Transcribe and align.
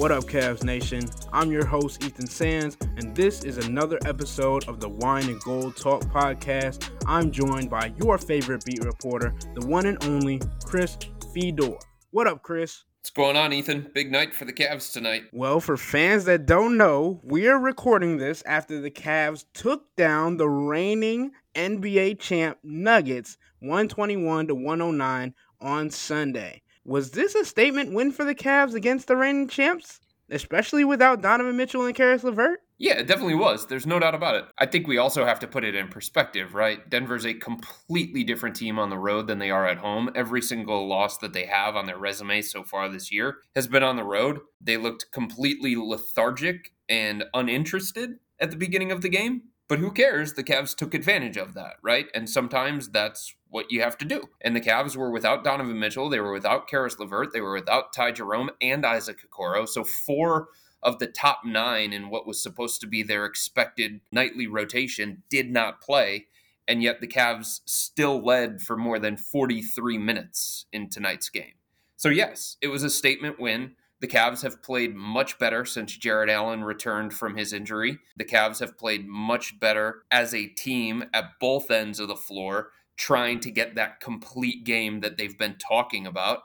What 0.00 0.12
up, 0.12 0.24
Cavs 0.24 0.64
Nation? 0.64 1.04
I'm 1.30 1.52
your 1.52 1.66
host, 1.66 2.02
Ethan 2.02 2.26
Sands, 2.26 2.78
and 2.96 3.14
this 3.14 3.44
is 3.44 3.58
another 3.58 3.98
episode 4.06 4.66
of 4.66 4.80
the 4.80 4.88
Wine 4.88 5.28
and 5.28 5.38
Gold 5.42 5.76
Talk 5.76 6.00
podcast. 6.04 6.88
I'm 7.04 7.30
joined 7.30 7.68
by 7.68 7.92
your 8.02 8.16
favorite 8.16 8.64
beat 8.64 8.82
reporter, 8.82 9.34
the 9.54 9.66
one 9.66 9.84
and 9.84 10.02
only 10.04 10.40
Chris 10.64 10.96
Fedor. 11.34 11.76
What 12.12 12.26
up, 12.26 12.42
Chris? 12.42 12.84
What's 13.00 13.10
going 13.10 13.36
on, 13.36 13.52
Ethan? 13.52 13.90
Big 13.92 14.10
night 14.10 14.32
for 14.32 14.46
the 14.46 14.54
Cavs 14.54 14.90
tonight. 14.90 15.24
Well, 15.34 15.60
for 15.60 15.76
fans 15.76 16.24
that 16.24 16.46
don't 16.46 16.78
know, 16.78 17.20
we 17.22 17.46
are 17.48 17.58
recording 17.58 18.16
this 18.16 18.42
after 18.46 18.80
the 18.80 18.90
Cavs 18.90 19.44
took 19.52 19.94
down 19.96 20.38
the 20.38 20.48
reigning 20.48 21.32
NBA 21.54 22.20
champ 22.20 22.56
Nuggets 22.62 23.36
121 23.58 24.46
to 24.46 24.54
109 24.54 25.34
on 25.60 25.90
Sunday. 25.90 26.62
Was 26.84 27.10
this 27.10 27.34
a 27.34 27.44
statement 27.44 27.92
win 27.92 28.10
for 28.10 28.24
the 28.24 28.34
Cavs 28.34 28.74
against 28.74 29.06
the 29.06 29.16
reigning 29.16 29.48
champs, 29.48 30.00
especially 30.30 30.84
without 30.84 31.20
Donovan 31.20 31.56
Mitchell 31.56 31.84
and 31.84 31.94
Caris 31.94 32.24
LeVert? 32.24 32.60
Yeah, 32.78 32.94
it 32.94 33.06
definitely 33.06 33.34
was. 33.34 33.66
There's 33.66 33.86
no 33.86 33.98
doubt 33.98 34.14
about 34.14 34.36
it. 34.36 34.46
I 34.58 34.64
think 34.64 34.86
we 34.88 34.96
also 34.96 35.26
have 35.26 35.38
to 35.40 35.46
put 35.46 35.64
it 35.64 35.74
in 35.74 35.88
perspective, 35.88 36.54
right? 36.54 36.88
Denver's 36.88 37.26
a 37.26 37.34
completely 37.34 38.24
different 38.24 38.56
team 38.56 38.78
on 38.78 38.88
the 38.88 38.96
road 38.96 39.26
than 39.26 39.38
they 39.38 39.50
are 39.50 39.66
at 39.66 39.76
home. 39.76 40.08
Every 40.14 40.40
single 40.40 40.88
loss 40.88 41.18
that 41.18 41.34
they 41.34 41.44
have 41.44 41.76
on 41.76 41.84
their 41.84 41.98
resume 41.98 42.40
so 42.40 42.64
far 42.64 42.88
this 42.88 43.12
year 43.12 43.36
has 43.54 43.66
been 43.66 43.82
on 43.82 43.96
the 43.96 44.04
road. 44.04 44.40
They 44.62 44.78
looked 44.78 45.12
completely 45.12 45.76
lethargic 45.76 46.72
and 46.88 47.24
uninterested 47.34 48.12
at 48.38 48.50
the 48.50 48.56
beginning 48.56 48.92
of 48.92 49.02
the 49.02 49.10
game. 49.10 49.42
But 49.70 49.78
who 49.78 49.92
cares? 49.92 50.32
The 50.32 50.42
Cavs 50.42 50.74
took 50.74 50.94
advantage 50.94 51.36
of 51.36 51.54
that, 51.54 51.74
right? 51.80 52.08
And 52.12 52.28
sometimes 52.28 52.88
that's 52.88 53.36
what 53.50 53.70
you 53.70 53.82
have 53.82 53.96
to 53.98 54.04
do. 54.04 54.24
And 54.40 54.56
the 54.56 54.60
Cavs 54.60 54.96
were 54.96 55.12
without 55.12 55.44
Donovan 55.44 55.78
Mitchell, 55.78 56.08
they 56.08 56.18
were 56.18 56.32
without 56.32 56.66
Caris 56.66 56.98
LeVert, 56.98 57.32
they 57.32 57.40
were 57.40 57.54
without 57.54 57.92
Ty 57.92 58.10
Jerome 58.10 58.50
and 58.60 58.84
Isaac 58.84 59.18
Okoro. 59.24 59.68
So 59.68 59.84
four 59.84 60.48
of 60.82 60.98
the 60.98 61.06
top 61.06 61.42
nine 61.44 61.92
in 61.92 62.10
what 62.10 62.26
was 62.26 62.42
supposed 62.42 62.80
to 62.80 62.88
be 62.88 63.04
their 63.04 63.24
expected 63.24 64.00
nightly 64.10 64.48
rotation 64.48 65.22
did 65.30 65.52
not 65.52 65.80
play. 65.80 66.26
And 66.66 66.82
yet 66.82 67.00
the 67.00 67.06
Cavs 67.06 67.60
still 67.64 68.20
led 68.20 68.62
for 68.62 68.76
more 68.76 68.98
than 68.98 69.16
43 69.16 69.98
minutes 69.98 70.66
in 70.72 70.90
tonight's 70.90 71.28
game. 71.28 71.54
So, 71.96 72.08
yes, 72.08 72.56
it 72.60 72.68
was 72.68 72.82
a 72.82 72.90
statement 72.90 73.38
win. 73.38 73.76
The 74.00 74.08
Cavs 74.08 74.42
have 74.42 74.62
played 74.62 74.94
much 74.94 75.38
better 75.38 75.64
since 75.64 75.96
Jarrett 75.96 76.30
Allen 76.30 76.64
returned 76.64 77.12
from 77.12 77.36
his 77.36 77.52
injury. 77.52 77.98
The 78.16 78.24
Cavs 78.24 78.60
have 78.60 78.78
played 78.78 79.06
much 79.06 79.60
better 79.60 80.02
as 80.10 80.34
a 80.34 80.46
team 80.46 81.04
at 81.12 81.38
both 81.38 81.70
ends 81.70 82.00
of 82.00 82.08
the 82.08 82.16
floor, 82.16 82.70
trying 82.96 83.40
to 83.40 83.50
get 83.50 83.74
that 83.74 84.00
complete 84.00 84.64
game 84.64 85.00
that 85.00 85.18
they've 85.18 85.36
been 85.36 85.56
talking 85.56 86.06
about. 86.06 86.40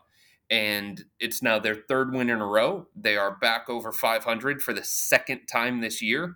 And 0.50 1.06
it's 1.20 1.42
now 1.42 1.58
their 1.58 1.76
third 1.76 2.14
win 2.14 2.30
in 2.30 2.42
a 2.42 2.46
row. 2.46 2.88
They 2.96 3.16
are 3.16 3.38
back 3.38 3.70
over 3.70 3.92
500 3.92 4.62
for 4.62 4.74
the 4.74 4.84
second 4.84 5.48
time 5.48 5.80
this 5.80 6.02
year. 6.02 6.36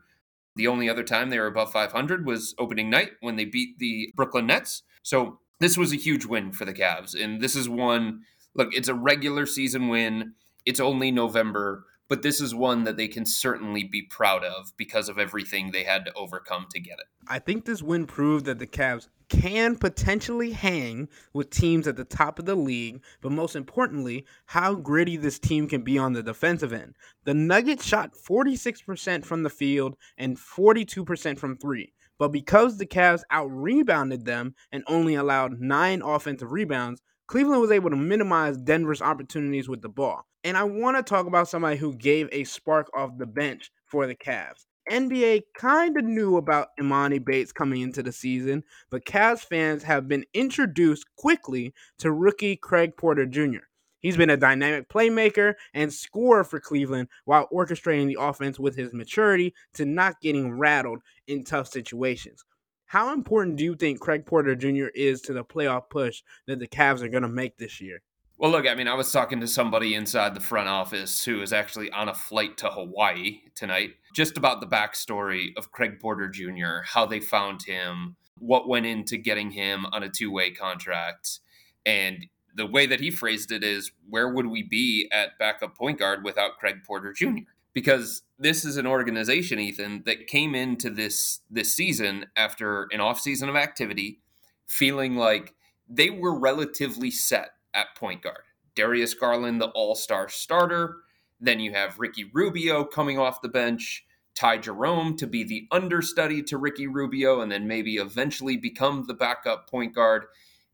The 0.56 0.68
only 0.68 0.90
other 0.90 1.04
time 1.04 1.30
they 1.30 1.40
were 1.40 1.48
above 1.48 1.72
500 1.72 2.26
was 2.26 2.56
opening 2.58 2.90
night 2.90 3.12
when 3.20 3.36
they 3.36 3.46
beat 3.46 3.78
the 3.78 4.12
Brooklyn 4.16 4.48
Nets. 4.48 4.84
So 5.04 5.40
this 5.60 5.78
was 5.78 5.92
a 5.94 5.98
huge 5.98 6.26
win 6.26 6.54
for 6.54 6.66
the 6.66 6.74
Cavs. 6.74 7.14
And 7.14 7.42
this 7.42 7.56
is 7.56 7.70
one, 7.70 8.22
look, 8.56 8.74
it's 8.74 8.88
a 8.88 8.94
regular 8.94 9.46
season 9.46 9.90
win 9.90 10.34
it's 10.66 10.80
only 10.80 11.12
November, 11.12 11.86
but 12.08 12.24
this 12.24 12.42
is 12.42 12.56
one 12.56 12.84
that 12.86 12.98
they 12.98 13.08
can 13.08 13.26
certainly 13.26 13.84
be 13.84 14.02
proud 14.02 14.44
of 14.44 14.74
because 14.78 15.10
of 15.10 15.20
everything 15.20 15.72
they 15.72 15.84
had 15.84 16.06
to 16.06 16.14
overcome 16.14 16.68
to 16.72 16.80
get 16.80 17.00
it. 17.00 17.06
I 17.28 17.40
think 17.40 17.66
this 17.66 17.84
win 17.84 18.08
proved 18.08 18.46
that 18.46 18.60
the 18.60 18.68
Cavs 18.68 19.08
can 19.30 19.76
potentially 19.76 20.52
hang 20.52 21.08
with 21.34 21.52
teams 21.52 21.88
at 21.88 21.96
the 21.96 22.04
top 22.04 22.40
of 22.40 22.46
the 22.46 22.56
league, 22.56 23.02
but 23.22 23.32
most 23.32 23.56
importantly, 23.56 24.26
how 24.48 24.74
gritty 24.74 25.18
this 25.18 25.38
team 25.38 25.68
can 25.68 25.84
be 25.84 26.00
on 26.00 26.14
the 26.14 26.24
defensive 26.24 26.74
end. 26.74 26.96
The 27.26 27.36
Nuggets 27.36 27.86
shot 27.86 28.14
46% 28.16 29.24
from 29.24 29.44
the 29.44 29.50
field 29.52 29.96
and 30.18 30.36
42% 30.36 31.38
from 31.38 31.58
three. 31.58 31.94
But 32.18 32.30
because 32.30 32.78
the 32.78 32.86
Cavs 32.86 33.22
out 33.32 33.50
rebounded 33.50 34.26
them 34.26 34.56
and 34.72 34.84
only 34.88 35.16
allowed 35.16 35.62
nine 35.62 36.02
offensive 36.02 36.52
rebounds, 36.52 37.02
Cleveland 37.30 37.62
was 37.62 37.70
able 37.70 37.92
to 37.92 37.96
minimize 37.96 38.58
Denver's 38.58 39.04
opportunities 39.04 39.70
with 39.70 39.84
the 39.84 39.90
ball. 39.90 40.26
And 40.44 40.58
I 40.58 40.64
want 40.64 40.98
to 40.98 41.04
talk 41.04 41.28
about 41.28 41.48
somebody 41.48 41.78
who 41.78 41.94
gave 41.94 42.28
a 42.32 42.44
spark 42.44 42.90
off 42.98 43.20
the 43.20 43.28
bench 43.28 43.72
for 43.86 44.08
the 44.08 44.16
Cavs. 44.16 44.66
NBA 44.90 45.44
kind 45.56 45.96
of 45.96 46.06
knew 46.06 46.38
about 46.38 46.70
Emoni 46.82 47.24
Bates 47.24 47.52
coming 47.52 47.82
into 47.82 48.02
the 48.02 48.12
season, 48.12 48.64
but 48.90 49.06
Cavs 49.06 49.42
fans 49.42 49.84
have 49.84 50.08
been 50.08 50.26
introduced 50.34 51.06
quickly 51.18 51.72
to 52.00 52.12
rookie 52.12 52.56
Craig 52.56 52.98
Porter 52.98 53.28
Jr. 53.28 53.60
He's 54.00 54.18
been 54.18 54.32
a 54.32 54.38
dynamic 54.38 54.90
playmaker 54.90 55.54
and 55.76 55.94
scorer 55.94 56.44
for 56.44 56.60
Cleveland 56.60 57.10
while 57.26 57.48
orchestrating 57.54 58.08
the 58.08 58.18
offense 58.20 58.58
with 58.58 58.76
his 58.76 58.92
maturity 58.92 59.54
to 59.76 59.86
not 59.86 60.20
getting 60.20 60.58
rattled 60.58 61.02
in 61.28 61.44
tough 61.44 61.68
situations. 61.68 62.44
How 62.90 63.14
important 63.14 63.58
do 63.58 63.64
you 63.64 63.76
think 63.76 64.00
Craig 64.00 64.26
Porter 64.26 64.56
Jr. 64.56 64.88
is 64.96 65.22
to 65.22 65.34
the 65.34 65.46
playoff 65.46 65.92
push 65.92 66.24
that 66.48 66.58
the 66.58 66.68
Cavs 66.68 67.04
are 67.04 67.08
going 67.08 67.22
to 67.22 67.30
make 67.30 67.60
this 67.60 67.80
year? 67.80 68.02
Well, 68.40 68.50
look, 68.50 68.66
I 68.68 68.74
mean, 68.74 68.88
I 68.88 68.96
was 68.96 69.12
talking 69.12 69.40
to 69.42 69.48
somebody 69.48 69.94
inside 69.94 70.34
the 70.34 70.42
front 70.42 70.70
office 70.70 71.24
who 71.24 71.40
is 71.44 71.54
actually 71.54 71.92
on 71.92 72.10
a 72.10 72.16
flight 72.16 72.58
to 72.58 72.70
Hawaii 72.70 73.42
tonight, 73.54 73.92
just 74.16 74.38
about 74.38 74.60
the 74.60 74.66
backstory 74.66 75.50
of 75.56 75.72
Craig 75.72 76.00
Porter 76.00 76.28
Jr., 76.28 76.82
how 76.84 77.06
they 77.06 77.20
found 77.20 77.62
him, 77.62 78.16
what 78.40 78.68
went 78.68 78.88
into 78.88 79.18
getting 79.18 79.52
him 79.52 79.86
on 79.92 80.02
a 80.02 80.10
two 80.10 80.32
way 80.32 80.50
contract. 80.50 81.42
And 81.86 82.26
the 82.56 82.66
way 82.66 82.88
that 82.88 83.02
he 83.02 83.12
phrased 83.12 83.52
it 83.52 83.64
is 83.64 83.92
where 84.10 84.34
would 84.34 84.48
we 84.48 84.64
be 84.64 85.08
at 85.12 85.38
backup 85.38 85.78
point 85.78 86.00
guard 86.00 86.24
without 86.24 86.58
Craig 86.58 86.78
Porter 86.88 87.14
Jr.? 87.14 87.42
Because 87.74 88.24
this 88.38 88.66
is 88.66 88.78
an 88.78 88.88
organization, 88.88 89.60
Ethan, 89.60 90.04
that 90.06 90.28
came 90.28 90.56
into 90.56 90.90
this 90.90 91.42
this 91.50 91.74
season 91.76 92.28
after 92.36 92.88
an 92.92 93.02
off 93.02 93.20
season 93.20 93.50
of 93.50 93.56
activity, 93.56 94.20
feeling 94.66 95.16
like 95.16 95.54
they 95.88 96.10
were 96.10 96.38
relatively 96.38 97.12
set 97.12 97.52
at 97.74 97.96
point 97.96 98.22
guard. 98.22 98.44
Darius 98.76 99.14
Garland, 99.14 99.60
the 99.60 99.70
All 99.70 99.96
Star 99.96 100.30
starter. 100.30 100.98
Then 101.40 101.60
you 101.60 101.74
have 101.74 102.00
Ricky 102.00 102.30
Rubio 102.34 102.84
coming 102.84 103.18
off 103.18 103.42
the 103.42 103.50
bench. 103.50 104.06
Ty 104.36 104.60
Jerome 104.60 105.18
to 105.18 105.28
be 105.28 105.44
the 105.44 105.68
understudy 105.72 106.42
to 106.44 106.58
Ricky 106.58 106.88
Rubio 106.88 107.42
and 107.42 107.52
then 107.52 107.68
maybe 107.68 107.96
eventually 107.98 108.56
become 108.56 109.04
the 109.06 109.14
backup 109.14 109.70
point 109.70 109.94
guard. 109.94 110.26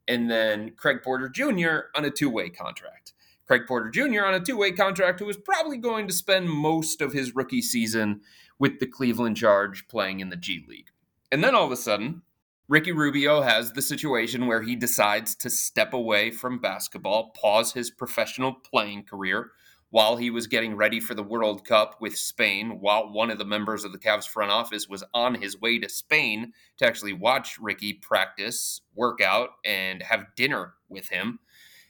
And 0.08 0.30
then 0.30 0.74
Craig 0.78 1.00
Porter 1.04 1.30
Jr. 1.30 1.88
on 1.96 2.06
a 2.06 2.12
two 2.12 2.30
way 2.30 2.50
contract. 2.50 3.14
Craig 3.46 3.64
Porter 3.68 3.90
Jr. 3.90 4.26
on 4.26 4.34
a 4.34 4.40
two 4.40 4.58
way 4.58 4.72
contract, 4.72 5.20
who 5.20 5.30
is 5.30 5.38
probably 5.38 5.78
going 5.78 6.08
to 6.08 6.14
spend 6.14 6.50
most 6.50 7.02
of 7.02 7.14
his 7.14 7.36
rookie 7.36 7.62
season 7.62 8.22
with 8.60 8.80
the 8.80 8.88
Cleveland 8.88 9.38
Charge 9.38 9.88
playing 9.88 10.20
in 10.20 10.30
the 10.30 10.36
G 10.36 10.66
League. 10.68 10.90
And 11.32 11.44
then 11.44 11.56
all 11.56 11.66
of 11.66 11.72
a 11.72 11.78
sudden, 11.78 12.22
Ricky 12.68 12.92
Rubio 12.92 13.42
has 13.42 13.74
the 13.74 13.82
situation 13.82 14.48
where 14.48 14.64
he 14.64 14.76
decides 14.76 15.36
to 15.36 15.50
step 15.50 15.94
away 15.94 16.32
from 16.32 16.60
basketball, 16.60 17.32
pause 17.40 17.74
his 17.74 17.92
professional 17.92 18.54
playing 18.54 19.04
career 19.04 19.52
while 19.92 20.18
he 20.18 20.30
was 20.30 20.48
getting 20.48 20.76
ready 20.76 21.00
for 21.00 21.14
the 21.14 21.24
World 21.24 21.66
Cup 21.66 22.02
with 22.02 22.18
Spain, 22.18 22.80
while 22.82 23.14
one 23.14 23.30
of 23.30 23.38
the 23.38 23.46
members 23.46 23.84
of 23.84 23.92
the 23.92 24.00
Cavs 24.00 24.28
front 24.28 24.52
office 24.52 24.90
was 24.90 25.04
on 25.14 25.36
his 25.36 25.62
way 25.62 25.78
to 25.80 25.88
Spain 25.88 26.54
to 26.78 26.86
actually 26.86 27.14
watch 27.14 27.58
Ricky 27.60 27.94
practice, 27.94 28.82
work 28.96 29.22
out, 29.22 29.52
and 29.64 30.02
have 30.02 30.36
dinner 30.36 30.74
with 30.90 31.10
him. 31.10 31.40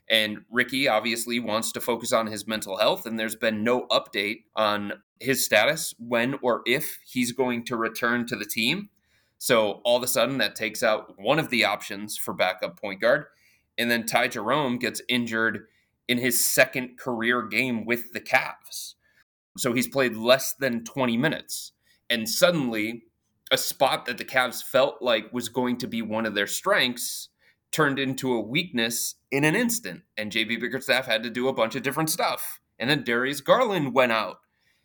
And 0.10 0.40
Ricky 0.52 0.88
obviously 0.88 1.40
wants 1.40 1.72
to 1.72 1.82
focus 1.82 2.14
on 2.14 2.28
his 2.28 2.48
mental 2.48 2.78
health, 2.78 3.06
and 3.06 3.20
there's 3.20 3.36
been 3.36 3.64
no 3.64 3.88
update 3.88 4.44
on 4.56 4.94
his 5.20 5.44
status, 5.44 5.96
when 5.98 6.36
or 6.42 6.62
if 6.66 7.00
he's 7.06 7.32
going 7.32 7.66
to 7.66 7.76
return 7.76 8.28
to 8.28 8.36
the 8.36 8.46
team. 8.46 8.90
So 9.38 9.82
all 9.84 9.98
of 9.98 10.04
a 10.04 10.08
sudden, 10.08 10.38
that 10.38 10.56
takes 10.56 10.84
out 10.84 11.16
one 11.18 11.40
of 11.40 11.50
the 11.50 11.66
options 11.66 12.18
for 12.18 12.34
backup 12.34 12.80
point 12.80 13.02
guard. 13.02 13.26
And 13.78 13.90
then 13.90 14.06
Ty 14.06 14.30
Jerome 14.30 14.78
gets 14.78 15.02
injured 15.10 15.66
in 16.08 16.20
his 16.20 16.44
second 16.44 16.98
career 16.98 17.42
game 17.42 17.86
with 17.86 18.14
the 18.14 18.22
Cavs. 18.22 18.94
So 19.58 19.74
he's 19.74 19.88
played 19.88 20.16
less 20.16 20.54
than 20.54 20.84
20 20.84 21.18
minutes. 21.18 21.72
And 22.10 22.30
suddenly, 22.30 23.04
a 23.52 23.58
spot 23.58 24.06
that 24.06 24.18
the 24.18 24.26
Cavs 24.26 24.64
felt 24.64 25.02
like 25.02 25.34
was 25.34 25.50
going 25.50 25.78
to 25.78 25.88
be 25.88 26.02
one 26.02 26.26
of 26.26 26.36
their 26.36 26.48
strengths 26.48 27.30
turned 27.72 28.00
into 28.00 28.34
a 28.34 28.42
weakness 28.42 29.16
in 29.36 29.44
an 29.44 29.56
instant. 29.56 30.04
And 30.18 30.32
JB 30.32 30.62
Bickerstaff 30.62 31.06
had 31.06 31.24
to 31.24 31.30
do 31.30 31.48
a 31.48 31.54
bunch 31.54 31.76
of 31.76 31.84
different 31.84 32.10
stuff. 32.10 32.62
And 32.80 32.90
then 32.90 33.04
Darius 33.04 33.42
Garland 33.42 33.94
went 33.94 34.14
out. 34.14 34.38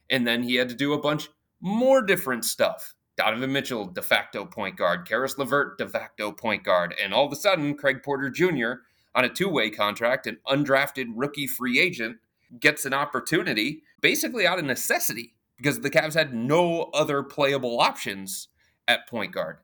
And 0.09 0.27
then 0.27 0.43
he 0.43 0.57
had 0.57 0.69
to 0.71 0.75
do 0.75 0.93
a 0.93 1.01
bunch 1.01 1.29
more 1.61 2.03
different 2.03 2.45
stuff. 2.45 2.95
Donovan 3.17 3.53
Mitchell, 3.53 3.87
de 3.87 4.03
facto 4.03 4.45
point 4.45 4.77
guard. 4.77 5.07
Caris 5.07 5.39
LeVert, 5.39 5.79
de 5.79 5.87
facto 5.87 6.33
point 6.33 6.65
guard. 6.65 6.95
And 7.01 7.15
all 7.15 7.27
of 7.27 7.33
a 7.33 7.37
sudden, 7.37 7.77
Craig 7.77 8.03
Porter 8.03 8.29
Jr., 8.29 8.83
on 9.15 9.25
a 9.25 9.29
two 9.29 9.49
way 9.49 9.71
contract, 9.71 10.27
an 10.27 10.39
undrafted 10.49 11.13
rookie 11.15 11.47
free 11.47 11.79
agent, 11.79 12.17
gets 12.59 12.85
an 12.85 12.95
opportunity 12.95 13.83
basically 14.01 14.47
out 14.47 14.59
of 14.59 14.65
necessity 14.65 15.35
because 15.57 15.81
the 15.81 15.91
Cavs 15.91 16.15
had 16.15 16.35
no 16.35 16.91
other 16.95 17.23
playable 17.23 17.79
options 17.81 18.49
at 18.89 19.09
point 19.09 19.33
guard. 19.33 19.59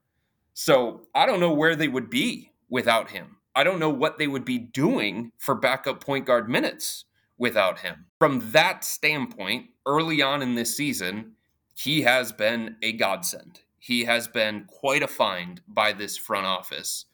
So 0.55 1.07
I 1.15 1.27
don't 1.27 1.41
know 1.41 1.53
where 1.53 1.75
they 1.75 1.89
would 1.89 2.11
be 2.11 2.53
without 2.69 3.11
him. 3.11 3.39
I 3.57 3.65
don't 3.65 3.81
know 3.81 3.91
what 3.91 4.19
they 4.19 4.27
would 4.27 4.45
be 4.45 4.59
doing 4.59 5.33
for 5.39 5.55
backup 5.55 6.05
point 6.05 6.27
guard 6.27 6.47
minutes 6.47 7.07
without 7.39 7.79
him. 7.79 8.05
From 8.19 8.51
that 8.53 8.85
standpoint, 8.85 9.71
early 9.87 10.21
on 10.21 10.43
in 10.43 10.57
this 10.57 10.77
season, 10.77 11.33
he 11.75 12.03
has 12.03 12.33
been 12.33 12.77
a 12.83 12.93
godsend. 12.93 13.61
He 13.79 14.05
has 14.05 14.29
been 14.29 14.65
quite 14.67 15.03
a 15.03 15.09
find 15.09 15.63
by 15.67 15.95
this 15.95 16.19
front 16.19 16.45
office. 16.45 17.07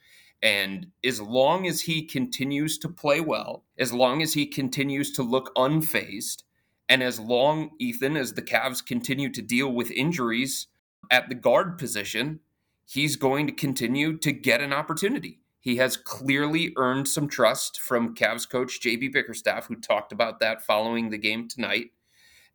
And 0.43 0.89
as 1.05 1.21
long 1.21 1.69
as 1.69 1.83
he 1.83 2.03
continues 2.03 2.77
to 2.79 2.89
play 2.89 3.21
well, 3.21 3.63
as 3.79 3.93
long 3.93 4.21
as 4.21 4.35
he 4.35 4.47
continues 4.47 5.13
to 5.13 5.23
look 5.23 5.55
unfazed, 5.55 6.43
and 6.89 7.05
as 7.05 7.21
long, 7.21 7.71
Ethan, 7.79 8.17
as 8.17 8.35
the 8.35 8.43
Cavs 8.43 8.85
continue 8.85 9.31
to 9.31 9.43
deal 9.43 9.73
with 9.73 9.93
injuries 9.93 10.67
at 11.09 11.29
the 11.29 11.37
guard 11.37 11.79
position, 11.79 12.41
he's 12.85 13.15
going 13.15 13.47
to 13.47 13.53
continue 13.53 14.19
to 14.19 14.33
get 14.33 14.61
an 14.61 14.73
opportunity. 14.73 15.39
He 15.63 15.77
has 15.77 15.97
clearly 15.97 16.73
earned 16.77 17.07
some 17.07 17.29
trust 17.29 17.81
from 17.81 18.17
Cavs 18.17 18.51
coach 18.51 18.81
JB 18.81 19.13
Bickerstaff, 19.13 19.69
who 19.69 19.77
talked 19.77 20.11
about 20.11 20.41
that 20.41 20.61
following 20.61 21.11
the 21.11 21.19
game 21.19 21.47
tonight. 21.47 21.93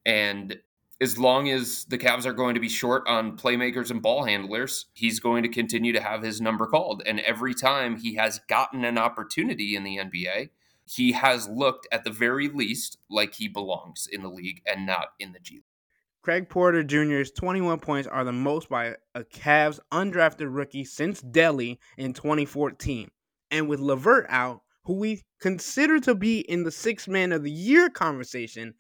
And 0.05 0.59
as 0.99 1.17
long 1.17 1.49
as 1.49 1.85
the 1.85 1.97
Cavs 1.97 2.25
are 2.25 2.33
going 2.33 2.55
to 2.55 2.59
be 2.59 2.67
short 2.67 3.07
on 3.07 3.37
playmakers 3.37 3.91
and 3.91 4.01
ball 4.01 4.25
handlers, 4.25 4.87
he's 4.93 5.21
going 5.21 5.43
to 5.43 5.49
continue 5.49 5.93
to 5.93 6.01
have 6.01 6.21
his 6.21 6.41
number 6.41 6.67
called. 6.67 7.01
And 7.05 7.21
every 7.21 7.53
time 7.53 7.95
he 7.95 8.15
has 8.15 8.41
gotten 8.49 8.83
an 8.83 8.97
opportunity 8.97 9.77
in 9.77 9.85
the 9.85 9.95
NBA, 9.99 10.49
he 10.83 11.13
has 11.13 11.47
looked 11.47 11.87
at 11.93 12.03
the 12.03 12.11
very 12.11 12.49
least 12.49 12.97
like 13.09 13.35
he 13.35 13.47
belongs 13.47 14.09
in 14.11 14.21
the 14.21 14.29
league 14.29 14.61
and 14.65 14.85
not 14.85 15.13
in 15.17 15.31
the 15.31 15.39
G 15.39 15.55
League. 15.55 15.63
Craig 16.21 16.49
Porter 16.49 16.83
Jr.'s 16.83 17.31
21 17.31 17.79
points 17.79 18.07
are 18.07 18.23
the 18.23 18.33
most 18.33 18.69
by 18.69 18.95
a 19.15 19.23
Cavs 19.23 19.79
undrafted 19.91 20.53
rookie 20.53 20.83
since 20.83 21.21
Delly 21.21 21.77
in 21.97 22.13
2014. 22.13 23.09
And 23.51 23.69
with 23.69 23.79
LeVert 23.79 24.25
out, 24.29 24.61
who 24.83 24.93
we 24.95 25.21
consider 25.39 25.99
to 26.01 26.15
be 26.15 26.39
in 26.39 26.63
the 26.63 26.71
six 26.71 27.07
man 27.07 27.31
of 27.31 27.43
the 27.43 27.51
year 27.51 27.89
conversation, 27.89 28.73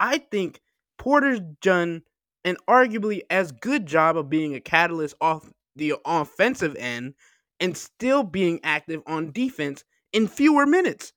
I 0.00 0.18
think 0.18 0.60
Porter's 0.98 1.40
done 1.60 2.02
an 2.44 2.56
arguably 2.68 3.22
as 3.30 3.52
good 3.52 3.86
job 3.86 4.16
of 4.16 4.30
being 4.30 4.54
a 4.54 4.60
catalyst 4.60 5.14
off 5.20 5.50
the 5.76 5.94
offensive 6.04 6.76
end 6.76 7.14
and 7.60 7.76
still 7.76 8.22
being 8.22 8.60
active 8.62 9.02
on 9.06 9.32
defense 9.32 9.84
in 10.12 10.28
fewer 10.28 10.66
minutes. 10.66 11.12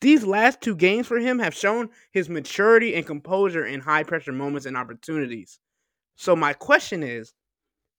These 0.00 0.24
last 0.24 0.60
two 0.60 0.74
games 0.74 1.06
for 1.06 1.18
him 1.18 1.38
have 1.40 1.54
shown 1.54 1.90
his 2.10 2.28
maturity 2.28 2.94
and 2.94 3.06
composure 3.06 3.66
in 3.66 3.80
high 3.80 4.02
pressure 4.02 4.32
moments 4.32 4.66
and 4.66 4.76
opportunities. 4.76 5.60
So, 6.16 6.34
my 6.34 6.52
question 6.52 7.02
is 7.02 7.34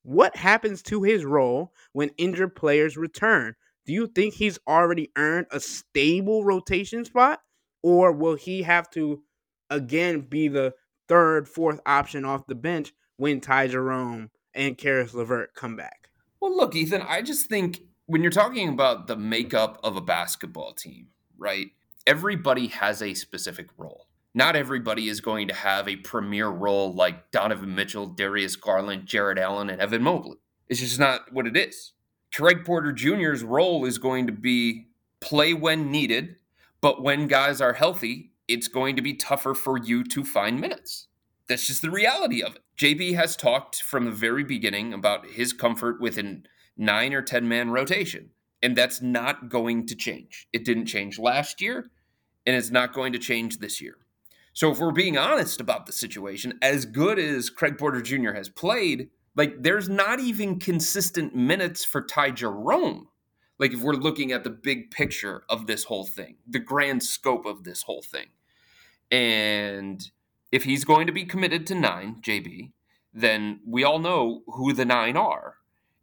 what 0.04 0.36
happens 0.36 0.82
to 0.84 1.04
his 1.04 1.26
role 1.26 1.74
when 1.94 2.10
injured 2.18 2.56
players 2.56 2.98
return? 2.98 3.56
Do 3.86 3.94
you 3.94 4.08
think 4.08 4.34
he's 4.34 4.60
already 4.68 5.12
earned 5.16 5.48
a 5.52 5.60
stable 5.60 6.44
rotation 6.44 7.06
spot? 7.06 7.42
Or 7.84 8.12
will 8.12 8.36
he 8.36 8.64
have 8.64 8.90
to 8.92 9.24
again 9.70 10.22
be 10.22 10.48
the 10.48 10.74
third, 11.08 11.48
fourth 11.48 11.80
option 11.86 12.26
off 12.26 12.48
the 12.48 12.56
bench 12.56 12.94
when 13.18 13.42
Ty 13.42 13.68
Jerome 13.68 14.30
and 14.54 14.78
Caris 14.78 15.14
LeVert 15.14 15.54
come 15.56 15.76
back? 15.76 16.10
Well, 16.40 16.56
look, 16.56 16.76
Ethan, 16.76 17.02
I 17.02 17.22
just 17.22 17.48
think 17.48 17.82
when 18.06 18.22
you're 18.22 18.32
talking 18.32 18.70
about 18.70 19.08
the 19.08 19.16
makeup 19.16 19.80
of 19.84 19.96
a 19.96 20.02
basketball 20.02 20.74
team, 20.74 21.08
right? 21.38 21.68
Everybody 22.08 22.68
has 22.68 23.02
a 23.02 23.14
specific 23.14 23.68
role. 23.78 24.08
Not 24.34 24.56
everybody 24.56 25.08
is 25.10 25.22
going 25.22 25.48
to 25.50 25.54
have 25.54 25.88
a 25.88 25.98
premier 25.98 26.48
role 26.48 26.94
like 26.94 27.32
Donovan 27.32 27.76
Mitchell, 27.76 28.08
Darius 28.08 28.56
Garland, 28.56 29.06
Jarrett 29.06 29.38
Allen, 29.38 29.70
and 29.70 29.82
Evan 29.82 30.02
Mobley. 30.02 30.38
It's 30.70 30.80
just 30.80 31.00
not 31.00 31.32
what 31.34 31.48
it 31.48 31.58
is. 31.58 31.94
Craig 32.34 32.64
Porter 32.64 32.94
Jr.'s 32.94 33.44
role 33.44 33.86
is 33.86 33.98
going 33.98 34.26
to 34.28 34.34
be 34.34 34.88
play 35.20 35.54
when 35.54 35.92
needed, 35.92 36.38
but 36.80 37.04
when 37.04 37.28
guys 37.28 37.60
are 37.60 37.74
healthy, 37.74 38.32
it's 38.48 38.68
going 38.70 38.96
to 38.96 39.02
be 39.02 39.14
tougher 39.14 39.54
for 39.54 39.78
you 39.78 40.04
to 40.06 40.24
find 40.24 40.60
minutes. 40.60 41.08
That's 41.48 41.68
just 41.68 41.82
the 41.82 41.92
reality 41.92 42.42
of 42.42 42.56
it. 42.56 42.62
JB 42.78 43.16
has 43.16 43.36
talked 43.36 43.84
from 43.84 44.06
the 44.06 44.12
very 44.12 44.44
beginning 44.44 44.94
about 44.94 45.28
his 45.28 45.54
comfort 45.54 46.00
with 46.00 46.18
a 46.18 46.42
nine 46.78 47.14
or 47.14 47.22
10 47.22 47.48
man 47.48 47.70
rotation. 47.70 48.30
And 48.64 48.76
that's 48.76 49.02
not 49.02 49.50
going 49.50 49.88
to 49.88 49.96
change. 49.96 50.48
It 50.54 50.66
didn't 50.66 50.86
change 50.86 51.18
last 51.18 51.62
year, 51.62 51.90
and 52.46 52.56
it's 52.56 52.70
not 52.70 52.94
going 52.94 53.14
to 53.14 53.20
change 53.20 53.58
this 53.58 53.82
year. 53.82 53.96
So, 54.54 54.72
if 54.72 54.80
we're 54.80 54.92
being 54.92 55.18
honest 55.18 55.62
about 55.62 55.86
the 55.86 55.94
situation, 55.94 56.60
as 56.62 56.86
good 56.86 57.18
as 57.18 57.50
Craig 57.50 57.78
Porter 57.78 58.02
Jr. 58.02 58.34
has 58.34 58.50
played, 58.50 59.10
like 59.36 59.64
there's 59.64 59.90
not 59.90 60.20
even 60.20 60.60
consistent 60.60 61.36
minutes 61.36 61.86
for 61.86 62.02
Ty 62.02 62.32
Jerome. 62.32 63.08
Like, 63.58 63.74
if 63.74 63.82
we're 63.82 63.94
looking 63.94 64.32
at 64.32 64.44
the 64.44 64.50
big 64.50 64.92
picture 64.92 65.44
of 65.50 65.68
this 65.68 65.86
whole 65.86 66.06
thing, 66.06 66.38
the 66.48 66.60
grand 66.60 67.04
scope 67.04 67.46
of 67.46 67.64
this 67.64 67.84
whole 67.84 68.02
thing. 68.02 68.28
And 69.10 70.10
if 70.52 70.64
he's 70.64 70.84
going 70.84 71.08
to 71.08 71.14
be 71.14 71.26
committed 71.26 71.68
to 71.68 71.76
nine, 71.76 72.18
JB, 72.22 72.72
then 73.14 73.60
we 73.66 73.84
all 73.84 74.00
know 74.00 74.44
who 74.48 74.74
the 74.74 74.86
nine 74.86 75.18
are. 75.18 75.56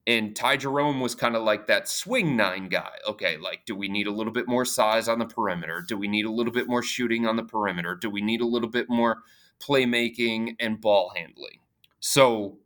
And 0.08 0.34
Ty 0.34 0.56
Jerome 0.56 1.00
was 1.00 1.14
kind 1.14 1.36
of 1.36 1.42
like 1.42 1.66
that 1.66 1.86
swing 1.86 2.34
nine 2.34 2.68
guy. 2.68 2.92
Okay, 3.06 3.36
like, 3.36 3.66
do 3.66 3.76
we 3.76 3.88
need 3.88 4.06
a 4.06 4.10
little 4.10 4.32
bit 4.32 4.48
more 4.48 4.64
size 4.64 5.06
on 5.06 5.18
the 5.18 5.26
perimeter? 5.26 5.84
Do 5.86 5.98
we 5.98 6.08
need 6.08 6.24
a 6.24 6.32
little 6.32 6.52
bit 6.52 6.66
more 6.66 6.82
shooting 6.82 7.26
on 7.26 7.36
the 7.36 7.44
perimeter? 7.44 7.94
Do 7.94 8.08
we 8.08 8.22
need 8.22 8.40
a 8.40 8.46
little 8.46 8.70
bit 8.70 8.88
more 8.88 9.18
playmaking 9.60 10.56
and 10.58 10.80
ball 10.80 11.12
handling? 11.14 11.58
So 12.00 12.56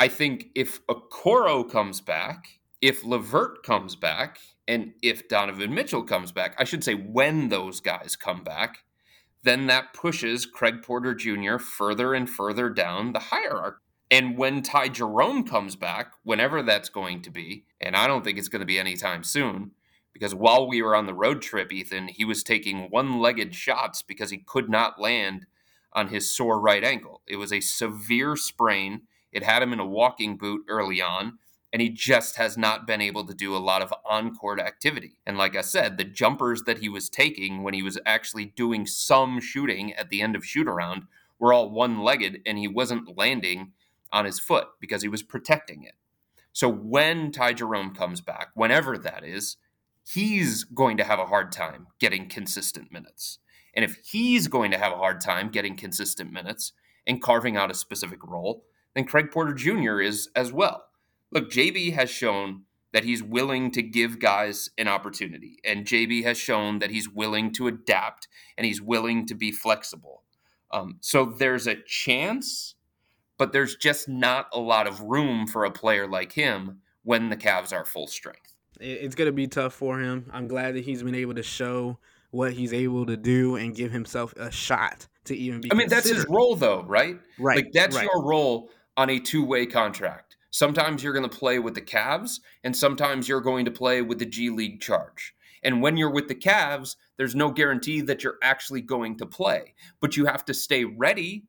I 0.00 0.08
think 0.08 0.46
if 0.54 0.84
Okoro 0.86 1.70
comes 1.70 2.00
back, 2.00 2.60
if 2.80 3.04
LeVert 3.04 3.62
comes 3.62 3.94
back, 3.94 4.38
and 4.66 4.94
if 5.02 5.28
Donovan 5.28 5.74
Mitchell 5.74 6.02
comes 6.02 6.32
back, 6.32 6.54
I 6.58 6.64
should 6.64 6.82
say 6.82 6.94
when 6.94 7.50
those 7.50 7.80
guys 7.80 8.16
come 8.16 8.42
back, 8.42 8.84
then 9.42 9.66
that 9.66 9.92
pushes 9.92 10.46
Craig 10.46 10.82
Porter 10.82 11.14
Jr. 11.14 11.58
further 11.58 12.14
and 12.14 12.28
further 12.28 12.70
down 12.70 13.12
the 13.12 13.18
hierarchy. 13.18 13.85
And 14.10 14.38
when 14.38 14.62
Ty 14.62 14.90
Jerome 14.90 15.44
comes 15.44 15.74
back, 15.74 16.12
whenever 16.22 16.62
that's 16.62 16.88
going 16.88 17.22
to 17.22 17.30
be, 17.30 17.64
and 17.80 17.96
I 17.96 18.06
don't 18.06 18.22
think 18.22 18.38
it's 18.38 18.48
going 18.48 18.60
to 18.60 18.66
be 18.66 18.78
anytime 18.78 19.24
soon, 19.24 19.72
because 20.12 20.34
while 20.34 20.68
we 20.68 20.80
were 20.80 20.94
on 20.94 21.06
the 21.06 21.14
road 21.14 21.42
trip, 21.42 21.72
Ethan, 21.72 22.08
he 22.08 22.24
was 22.24 22.42
taking 22.42 22.88
one 22.88 23.18
legged 23.20 23.54
shots 23.54 24.02
because 24.02 24.30
he 24.30 24.38
could 24.38 24.70
not 24.70 25.00
land 25.00 25.46
on 25.92 26.08
his 26.08 26.34
sore 26.34 26.60
right 26.60 26.84
ankle. 26.84 27.22
It 27.26 27.36
was 27.36 27.52
a 27.52 27.60
severe 27.60 28.36
sprain. 28.36 29.02
It 29.32 29.42
had 29.42 29.62
him 29.62 29.72
in 29.72 29.80
a 29.80 29.86
walking 29.86 30.36
boot 30.36 30.62
early 30.68 31.02
on, 31.02 31.38
and 31.72 31.82
he 31.82 31.88
just 31.88 32.36
has 32.36 32.56
not 32.56 32.86
been 32.86 33.00
able 33.00 33.26
to 33.26 33.34
do 33.34 33.56
a 33.56 33.58
lot 33.58 33.82
of 33.82 33.92
on 34.08 34.34
court 34.36 34.60
activity. 34.60 35.18
And 35.26 35.36
like 35.36 35.56
I 35.56 35.62
said, 35.62 35.98
the 35.98 36.04
jumpers 36.04 36.62
that 36.62 36.78
he 36.78 36.88
was 36.88 37.10
taking 37.10 37.62
when 37.62 37.74
he 37.74 37.82
was 37.82 37.98
actually 38.06 38.46
doing 38.46 38.86
some 38.86 39.40
shooting 39.40 39.92
at 39.94 40.10
the 40.10 40.22
end 40.22 40.36
of 40.36 40.46
shoot 40.46 40.68
around 40.68 41.02
were 41.38 41.52
all 41.52 41.70
one 41.70 42.00
legged, 42.00 42.40
and 42.46 42.56
he 42.56 42.68
wasn't 42.68 43.18
landing 43.18 43.72
on 44.12 44.24
his 44.24 44.40
foot 44.40 44.68
because 44.80 45.02
he 45.02 45.08
was 45.08 45.22
protecting 45.22 45.82
it. 45.82 45.94
So 46.52 46.68
when 46.68 47.32
Ty 47.32 47.54
Jerome 47.54 47.94
comes 47.94 48.20
back, 48.20 48.48
whenever 48.54 48.96
that 48.98 49.24
is, 49.24 49.56
he's 50.10 50.64
going 50.64 50.96
to 50.96 51.04
have 51.04 51.18
a 51.18 51.26
hard 51.26 51.52
time 51.52 51.88
getting 51.98 52.28
consistent 52.28 52.90
minutes. 52.92 53.38
And 53.74 53.84
if 53.84 53.98
he's 54.10 54.48
going 54.48 54.70
to 54.70 54.78
have 54.78 54.92
a 54.92 54.96
hard 54.96 55.20
time 55.20 55.50
getting 55.50 55.76
consistent 55.76 56.32
minutes 56.32 56.72
and 57.06 57.20
carving 57.20 57.56
out 57.56 57.70
a 57.70 57.74
specific 57.74 58.20
role, 58.24 58.64
then 58.94 59.04
Craig 59.04 59.30
Porter 59.30 59.52
Jr. 59.52 60.00
is 60.00 60.30
as 60.34 60.52
well. 60.52 60.84
Look, 61.30 61.50
JB 61.50 61.92
has 61.92 62.08
shown 62.08 62.62
that 62.92 63.04
he's 63.04 63.22
willing 63.22 63.70
to 63.72 63.82
give 63.82 64.18
guys 64.18 64.70
an 64.78 64.88
opportunity, 64.88 65.58
and 65.62 65.84
JB 65.84 66.24
has 66.24 66.38
shown 66.38 66.78
that 66.78 66.90
he's 66.90 67.10
willing 67.10 67.52
to 67.52 67.66
adapt 67.66 68.28
and 68.56 68.64
he's 68.64 68.80
willing 68.80 69.26
to 69.26 69.34
be 69.34 69.52
flexible. 69.52 70.22
Um, 70.70 70.96
so 71.02 71.26
there's 71.26 71.66
a 71.66 71.76
chance 71.76 72.75
but 73.38 73.52
there's 73.52 73.76
just 73.76 74.08
not 74.08 74.48
a 74.52 74.58
lot 74.58 74.86
of 74.86 75.00
room 75.00 75.46
for 75.46 75.64
a 75.64 75.70
player 75.70 76.06
like 76.06 76.32
him 76.32 76.80
when 77.02 77.28
the 77.28 77.36
Cavs 77.36 77.72
are 77.72 77.84
full 77.84 78.06
strength. 78.06 78.54
It's 78.80 79.14
going 79.14 79.26
to 79.26 79.32
be 79.32 79.46
tough 79.46 79.74
for 79.74 79.98
him. 79.98 80.30
I'm 80.32 80.48
glad 80.48 80.74
that 80.74 80.84
he's 80.84 81.02
been 81.02 81.14
able 81.14 81.34
to 81.34 81.42
show 81.42 81.98
what 82.30 82.52
he's 82.52 82.72
able 82.72 83.06
to 83.06 83.16
do 83.16 83.56
and 83.56 83.74
give 83.74 83.90
himself 83.92 84.34
a 84.36 84.50
shot 84.50 85.06
to 85.24 85.36
even 85.36 85.60
be. 85.60 85.72
I 85.72 85.74
mean, 85.74 85.88
that's 85.88 86.08
his 86.08 86.26
role, 86.28 86.56
though, 86.56 86.82
right? 86.82 87.18
Right. 87.38 87.56
Like 87.56 87.72
that's 87.72 87.96
right. 87.96 88.04
your 88.12 88.22
role 88.22 88.70
on 88.96 89.10
a 89.10 89.18
two-way 89.18 89.66
contract. 89.66 90.36
Sometimes 90.50 91.02
you're 91.02 91.12
going 91.12 91.28
to 91.28 91.36
play 91.36 91.58
with 91.58 91.74
the 91.74 91.82
Cavs, 91.82 92.40
and 92.64 92.74
sometimes 92.76 93.28
you're 93.28 93.40
going 93.40 93.64
to 93.66 93.70
play 93.70 94.02
with 94.02 94.18
the 94.18 94.26
G 94.26 94.50
League 94.50 94.80
charge. 94.80 95.34
And 95.62 95.82
when 95.82 95.96
you're 95.96 96.12
with 96.12 96.28
the 96.28 96.34
Cavs, 96.34 96.96
there's 97.16 97.34
no 97.34 97.50
guarantee 97.50 98.00
that 98.02 98.22
you're 98.22 98.38
actually 98.42 98.82
going 98.82 99.18
to 99.18 99.26
play, 99.26 99.74
but 100.00 100.16
you 100.16 100.26
have 100.26 100.44
to 100.46 100.54
stay 100.54 100.84
ready 100.84 101.44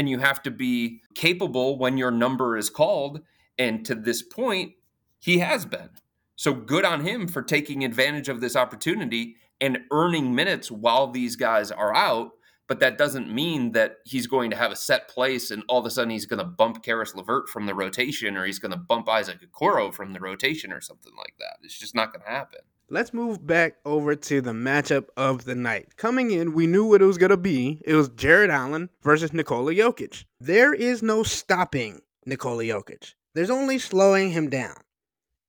and 0.00 0.08
you 0.08 0.18
have 0.18 0.42
to 0.42 0.50
be 0.50 1.02
capable 1.14 1.76
when 1.76 1.98
your 1.98 2.10
number 2.10 2.56
is 2.56 2.70
called. 2.70 3.20
And 3.58 3.84
to 3.84 3.94
this 3.94 4.22
point, 4.22 4.72
he 5.18 5.40
has 5.40 5.66
been. 5.66 5.90
So 6.36 6.54
good 6.54 6.86
on 6.86 7.04
him 7.04 7.28
for 7.28 7.42
taking 7.42 7.84
advantage 7.84 8.30
of 8.30 8.40
this 8.40 8.56
opportunity 8.56 9.36
and 9.60 9.80
earning 9.90 10.34
minutes 10.34 10.70
while 10.70 11.08
these 11.08 11.36
guys 11.36 11.70
are 11.70 11.94
out. 11.94 12.30
But 12.66 12.80
that 12.80 12.96
doesn't 12.96 13.30
mean 13.30 13.72
that 13.72 13.96
he's 14.06 14.26
going 14.26 14.50
to 14.52 14.56
have 14.56 14.72
a 14.72 14.76
set 14.76 15.06
place 15.06 15.50
and 15.50 15.64
all 15.68 15.80
of 15.80 15.84
a 15.84 15.90
sudden 15.90 16.08
he's 16.08 16.24
going 16.24 16.38
to 16.38 16.46
bump 16.46 16.82
Caris 16.82 17.14
LeVert 17.14 17.50
from 17.50 17.66
the 17.66 17.74
rotation 17.74 18.38
or 18.38 18.46
he's 18.46 18.58
going 18.58 18.72
to 18.72 18.78
bump 18.78 19.06
Isaac 19.06 19.40
Okoro 19.42 19.92
from 19.92 20.14
the 20.14 20.20
rotation 20.20 20.72
or 20.72 20.80
something 20.80 21.12
like 21.14 21.34
that. 21.40 21.58
It's 21.62 21.78
just 21.78 21.94
not 21.94 22.10
going 22.10 22.24
to 22.24 22.30
happen. 22.30 22.60
Let's 22.92 23.14
move 23.14 23.46
back 23.46 23.76
over 23.84 24.16
to 24.16 24.40
the 24.40 24.50
matchup 24.50 25.06
of 25.16 25.44
the 25.44 25.54
night. 25.54 25.96
Coming 25.96 26.32
in, 26.32 26.54
we 26.54 26.66
knew 26.66 26.84
what 26.84 27.00
it 27.00 27.04
was 27.04 27.18
going 27.18 27.30
to 27.30 27.36
be. 27.36 27.80
It 27.84 27.94
was 27.94 28.08
Jarrett 28.08 28.50
Allen 28.50 28.90
versus 29.04 29.32
Nikola 29.32 29.72
Jokic. 29.72 30.24
There 30.40 30.74
is 30.74 31.00
no 31.00 31.22
stopping 31.22 32.00
Nikola 32.26 32.64
Jokic, 32.64 33.14
there's 33.34 33.48
only 33.48 33.78
slowing 33.78 34.32
him 34.32 34.50
down. 34.50 34.74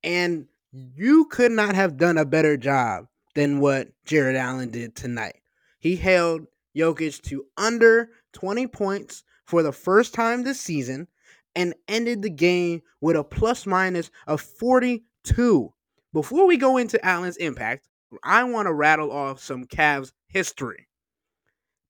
And 0.04 0.46
you 0.72 1.24
could 1.24 1.52
not 1.52 1.74
have 1.74 1.96
done 1.96 2.16
a 2.16 2.24
better 2.24 2.56
job 2.56 3.06
than 3.34 3.58
what 3.58 3.88
Jarrett 4.04 4.36
Allen 4.36 4.70
did 4.70 4.94
tonight. 4.94 5.40
He 5.80 5.96
held 5.96 6.46
Jokic 6.76 7.22
to 7.22 7.44
under 7.56 8.10
20 8.34 8.68
points 8.68 9.24
for 9.44 9.64
the 9.64 9.72
first 9.72 10.14
time 10.14 10.44
this 10.44 10.60
season 10.60 11.08
and 11.56 11.74
ended 11.88 12.22
the 12.22 12.30
game 12.30 12.82
with 13.00 13.16
a 13.16 13.24
plus 13.24 13.66
minus 13.66 14.12
of 14.28 14.40
42. 14.40 15.72
Before 16.12 16.46
we 16.46 16.56
go 16.58 16.76
into 16.76 17.04
Allen's 17.04 17.38
impact, 17.38 17.88
I 18.22 18.44
want 18.44 18.66
to 18.66 18.74
rattle 18.74 19.10
off 19.10 19.40
some 19.40 19.64
Cavs 19.64 20.12
history. 20.28 20.88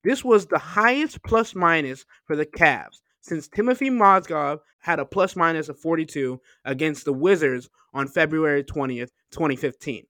This 0.05 0.25
was 0.25 0.47
the 0.47 0.59
highest 0.59 1.23
plus 1.23 1.55
minus 1.55 2.05
for 2.25 2.37
the 2.37 2.47
Cavs 2.47 3.01
since 3.21 3.49
Timofey 3.49 3.91
Mozgov 3.91 4.61
had 4.81 4.99
a 4.99 5.05
plus 5.05 5.37
minus 5.37 5.69
of 5.69 5.79
42 5.79 6.41
against 6.65 7.05
the 7.05 7.13
Wizards 7.13 7.71
on 7.95 8.09
February 8.09 8.65
20th, 8.65 9.11
2015. 9.31 10.07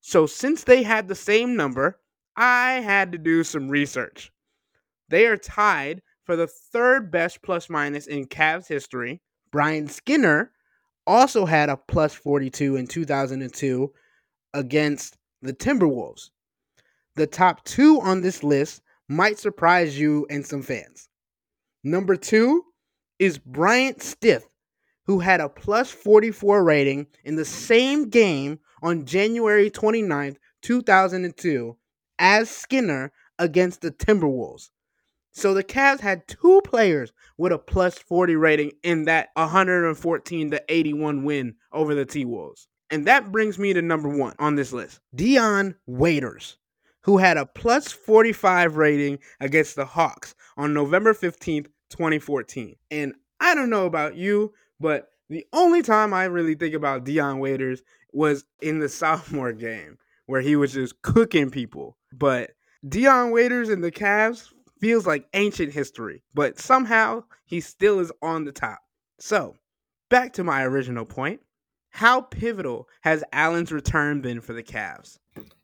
So, 0.00 0.26
since 0.26 0.64
they 0.64 0.82
had 0.84 1.08
the 1.08 1.14
same 1.14 1.56
number, 1.56 1.98
I 2.36 2.74
had 2.74 3.12
to 3.12 3.18
do 3.18 3.42
some 3.42 3.68
research. 3.68 4.30
They 5.08 5.26
are 5.26 5.36
tied 5.36 6.02
for 6.24 6.36
the 6.36 6.46
third 6.46 7.10
best 7.10 7.42
plus 7.42 7.68
minus 7.68 8.06
in 8.06 8.26
Cavs 8.26 8.68
history. 8.68 9.20
Brian 9.50 9.88
Skinner 9.88 10.52
also 11.08 11.46
had 11.46 11.70
a 11.70 11.76
plus 11.76 12.14
42 12.14 12.76
in 12.76 12.86
2002 12.86 13.90
against 14.52 15.16
the 15.40 15.54
Timberwolves. 15.54 16.30
The 17.16 17.26
top 17.26 17.64
two 17.64 18.00
on 18.02 18.20
this 18.20 18.44
list 18.44 18.82
might 19.08 19.38
surprise 19.38 19.98
you 19.98 20.26
and 20.28 20.46
some 20.46 20.62
fans. 20.62 21.08
Number 21.82 22.14
two 22.14 22.62
is 23.18 23.38
Bryant 23.38 24.02
Stith, 24.02 24.46
who 25.06 25.18
had 25.20 25.40
a 25.40 25.48
plus 25.48 25.90
44 25.90 26.62
rating 26.62 27.06
in 27.24 27.36
the 27.36 27.44
same 27.44 28.10
game 28.10 28.60
on 28.82 29.06
January 29.06 29.70
29th, 29.70 30.36
2002, 30.60 31.76
as 32.18 32.50
Skinner 32.50 33.10
against 33.38 33.80
the 33.80 33.90
Timberwolves. 33.90 34.68
So 35.32 35.54
the 35.54 35.64
Cavs 35.64 36.00
had 36.00 36.26
two 36.26 36.60
players 36.64 37.12
with 37.36 37.52
a 37.52 37.58
plus 37.58 37.98
40 37.98 38.36
rating 38.36 38.72
in 38.82 39.04
that 39.04 39.28
114 39.34 40.50
to 40.50 40.62
81 40.68 41.24
win 41.24 41.54
over 41.72 41.94
the 41.94 42.04
T 42.04 42.24
Wolves. 42.24 42.68
And 42.90 43.06
that 43.06 43.30
brings 43.30 43.58
me 43.58 43.72
to 43.74 43.82
number 43.82 44.08
one 44.08 44.34
on 44.38 44.56
this 44.56 44.72
list 44.72 45.00
Dion 45.14 45.74
Waiters, 45.86 46.56
who 47.02 47.18
had 47.18 47.36
a 47.36 47.46
plus 47.46 47.92
45 47.92 48.76
rating 48.76 49.18
against 49.40 49.76
the 49.76 49.84
Hawks 49.84 50.34
on 50.56 50.74
November 50.74 51.14
15th, 51.14 51.66
2014. 51.90 52.76
And 52.90 53.14
I 53.40 53.54
don't 53.54 53.70
know 53.70 53.86
about 53.86 54.16
you, 54.16 54.52
but 54.80 55.08
the 55.28 55.46
only 55.52 55.82
time 55.82 56.14
I 56.14 56.24
really 56.24 56.54
think 56.54 56.74
about 56.74 57.04
Dion 57.04 57.38
Waiters 57.38 57.82
was 58.12 58.44
in 58.60 58.78
the 58.78 58.88
sophomore 58.88 59.52
game 59.52 59.98
where 60.26 60.40
he 60.40 60.56
was 60.56 60.72
just 60.72 61.00
cooking 61.02 61.50
people. 61.50 61.96
But 62.12 62.52
Dion 62.86 63.30
Waiters 63.30 63.68
and 63.68 63.82
the 63.82 63.90
Cavs 63.90 64.52
feels 64.80 65.06
like 65.06 65.28
ancient 65.34 65.72
history, 65.72 66.22
but 66.34 66.58
somehow 66.58 67.24
he 67.44 67.60
still 67.60 67.98
is 68.00 68.12
on 68.22 68.44
the 68.44 68.52
top. 68.52 68.80
So, 69.18 69.56
back 70.08 70.32
to 70.34 70.44
my 70.44 70.64
original 70.64 71.04
point. 71.04 71.40
How 71.90 72.20
pivotal 72.20 72.88
has 73.00 73.24
Allen's 73.32 73.72
return 73.72 74.20
been 74.20 74.40
for 74.40 74.52
the 74.52 74.62
Cavs? 74.62 75.18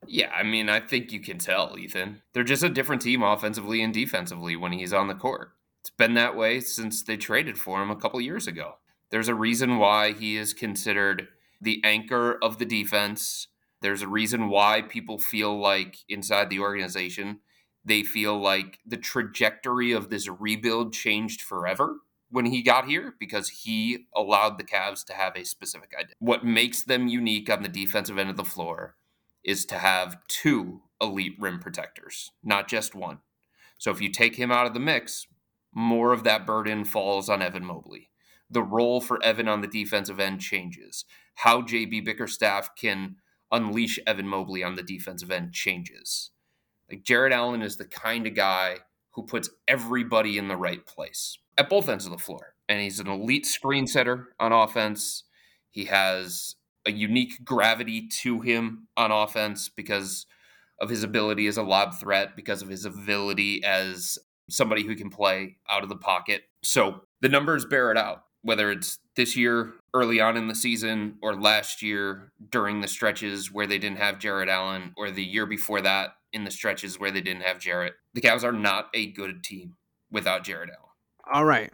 Yeah, 0.07 0.31
I 0.35 0.43
mean, 0.43 0.69
I 0.69 0.81
think 0.81 1.13
you 1.13 1.21
can 1.21 1.39
tell, 1.39 1.77
Ethan. 1.79 2.23
They're 2.33 2.45
just 2.45 2.63
a 2.63 2.69
different 2.69 3.03
team 3.03 3.23
offensively 3.23 3.83
and 3.83 3.93
defensively 3.93 4.57
when 4.57 4.73
he's 4.73 4.93
on 4.93 5.09
the 5.09 5.15
court. 5.15 5.53
It's 5.81 5.91
been 5.91 6.15
that 6.15 6.37
way 6.37 6.61
since 6.61 7.03
they 7.03 7.17
traded 7.17 7.59
for 7.59 7.83
him 7.83 7.91
a 7.91 7.97
couple 7.97 8.21
years 8.21 8.47
ago. 8.47 8.77
There's 9.11 9.29
a 9.29 9.35
reason 9.35 9.79
why 9.79 10.13
he 10.13 10.37
is 10.37 10.55
considered 10.55 11.29
the 11.61 11.81
anchor 11.85 12.39
of 12.43 12.59
the 12.59 12.65
defense. 12.65 13.49
There's 13.81 14.03
a 14.03 14.09
reason 14.09 14.49
why 14.49 14.83
people 14.83 15.19
feel 15.19 15.59
like 15.59 15.99
inside 16.09 16.49
the 16.51 16.61
organization 16.61 17.41
they 17.85 18.03
feel 18.03 18.39
like 18.39 18.79
the 18.87 18.97
trajectory 18.97 19.93
of 19.93 20.09
this 20.11 20.29
rebuild 20.29 20.93
changed 20.93 21.43
forever 21.43 21.99
when 22.31 22.47
he 22.47 22.63
got 22.63 22.87
here 22.87 23.15
because 23.21 23.49
he 23.49 24.07
allowed 24.15 24.59
the 24.59 24.65
Cavs 24.65 25.05
to 25.05 25.13
have 25.13 25.37
a 25.37 25.45
specific 25.45 25.93
idea. 25.99 26.15
What 26.19 26.45
makes 26.45 26.83
them 26.83 27.07
unique 27.09 27.51
on 27.51 27.63
the 27.63 27.69
defensive 27.69 28.19
end 28.19 28.31
of 28.31 28.37
the 28.37 28.45
floor 28.45 28.97
is 29.45 29.65
to 29.67 29.79
have 29.79 30.19
two 30.27 30.83
elite 31.01 31.37
rim 31.39 31.59
protectors, 31.59 32.33
not 32.43 32.67
just 32.67 32.95
one. 32.95 33.19
So 33.79 33.91
if 33.91 34.01
you 34.01 34.11
take 34.11 34.37
him 34.37 34.51
out 34.51 34.67
of 34.67 34.75
the 34.75 34.81
mix, 34.81 35.27
more 35.75 36.13
of 36.13 36.25
that 36.25 36.47
burden 36.47 36.85
falls 36.85 37.29
on 37.29 37.43
Evan 37.43 37.65
Mobley. 37.65 38.11
The 38.51 38.63
role 38.63 39.01
for 39.01 39.23
Evan 39.23 39.49
on 39.49 39.61
the 39.61 39.67
defensive 39.67 40.21
end 40.21 40.41
changes. 40.41 41.05
How 41.37 41.63
JB 41.63 42.05
Bickerstaff 42.05 42.75
can 42.77 43.17
unleash 43.51 43.99
Evan 44.07 44.29
Mobley 44.29 44.63
on 44.65 44.75
the 44.75 44.83
defensive 44.83 45.31
end 45.31 45.53
changes. 45.53 46.31
Like 46.91 47.05
Jarrett 47.05 47.33
Allen 47.33 47.63
is 47.63 47.77
the 47.77 47.85
kind 47.85 48.27
of 48.27 48.35
guy 48.35 48.79
who 49.13 49.23
puts 49.23 49.49
everybody 49.69 50.39
in 50.39 50.49
the 50.49 50.57
right 50.57 50.85
place 50.87 51.39
at 51.57 51.69
both 51.69 51.89
ends 51.89 52.05
of 52.05 52.13
the 52.13 52.19
floor. 52.19 52.55
And 52.69 52.81
he's 52.81 52.99
an 52.99 53.09
elite 53.09 53.47
screen 53.47 53.87
setter 53.87 54.29
on 54.41 54.53
offense. 54.53 55.25
He 55.71 55.85
has 55.87 56.57
a 56.87 56.93
unique 56.93 57.45
gravity 57.45 58.09
to 58.09 58.41
him 58.41 58.89
on 58.97 59.11
offense 59.11 59.69
because 59.69 60.27
of 60.81 60.91
his 60.91 61.03
ability 61.03 61.47
as 61.47 61.57
a 61.57 61.63
lob 61.63 61.95
threat, 61.95 62.37
because 62.37 62.63
of 62.63 62.69
his 62.69 62.85
ability 62.85 63.63
as 63.65 64.19
somebody 64.51 64.83
who 64.83 64.97
can 64.97 65.11
play 65.11 65.57
out 65.71 65.83
of 65.83 65.89
the 65.89 65.97
pocket. 65.97 66.43
So 66.63 67.03
the 67.21 67.29
numbers 67.29 67.65
bear 67.65 67.91
it 67.91 67.97
out, 67.97 68.25
whether 68.43 68.71
it's 68.71 68.99
this 69.17 69.37
year 69.37 69.73
early 69.95 70.21
on 70.21 70.37
in 70.37 70.49
the 70.49 70.55
season 70.55 71.17
or 71.23 71.35
last 71.35 71.81
year 71.81 72.33
during 72.51 72.81
the 72.81 72.89
stretches 72.89 73.53
where 73.53 73.67
they 73.67 73.79
didn't 73.79 73.99
have 73.99 74.19
Jarrett 74.19 74.49
Allen 74.49 74.93
or 74.97 75.11
the 75.11 75.25
year 75.25 75.47
before 75.47 75.81
that 75.83 76.17
in 76.35 76.45
the 76.45 76.51
stretches 76.51 76.99
where 76.99 77.11
they 77.11 77.21
didn't 77.21 77.45
have 77.45 77.59
Jarrett. 77.59 77.95
The 78.13 78.21
Cavs 78.21 78.45
are 78.45 78.53
not 78.53 78.89
a 78.93 79.07
good 79.07 79.43
team 79.43 79.77
without 80.11 80.45
Jarrett 80.45 80.69
Allen. 80.69 80.91
All 81.33 81.45
right. 81.45 81.73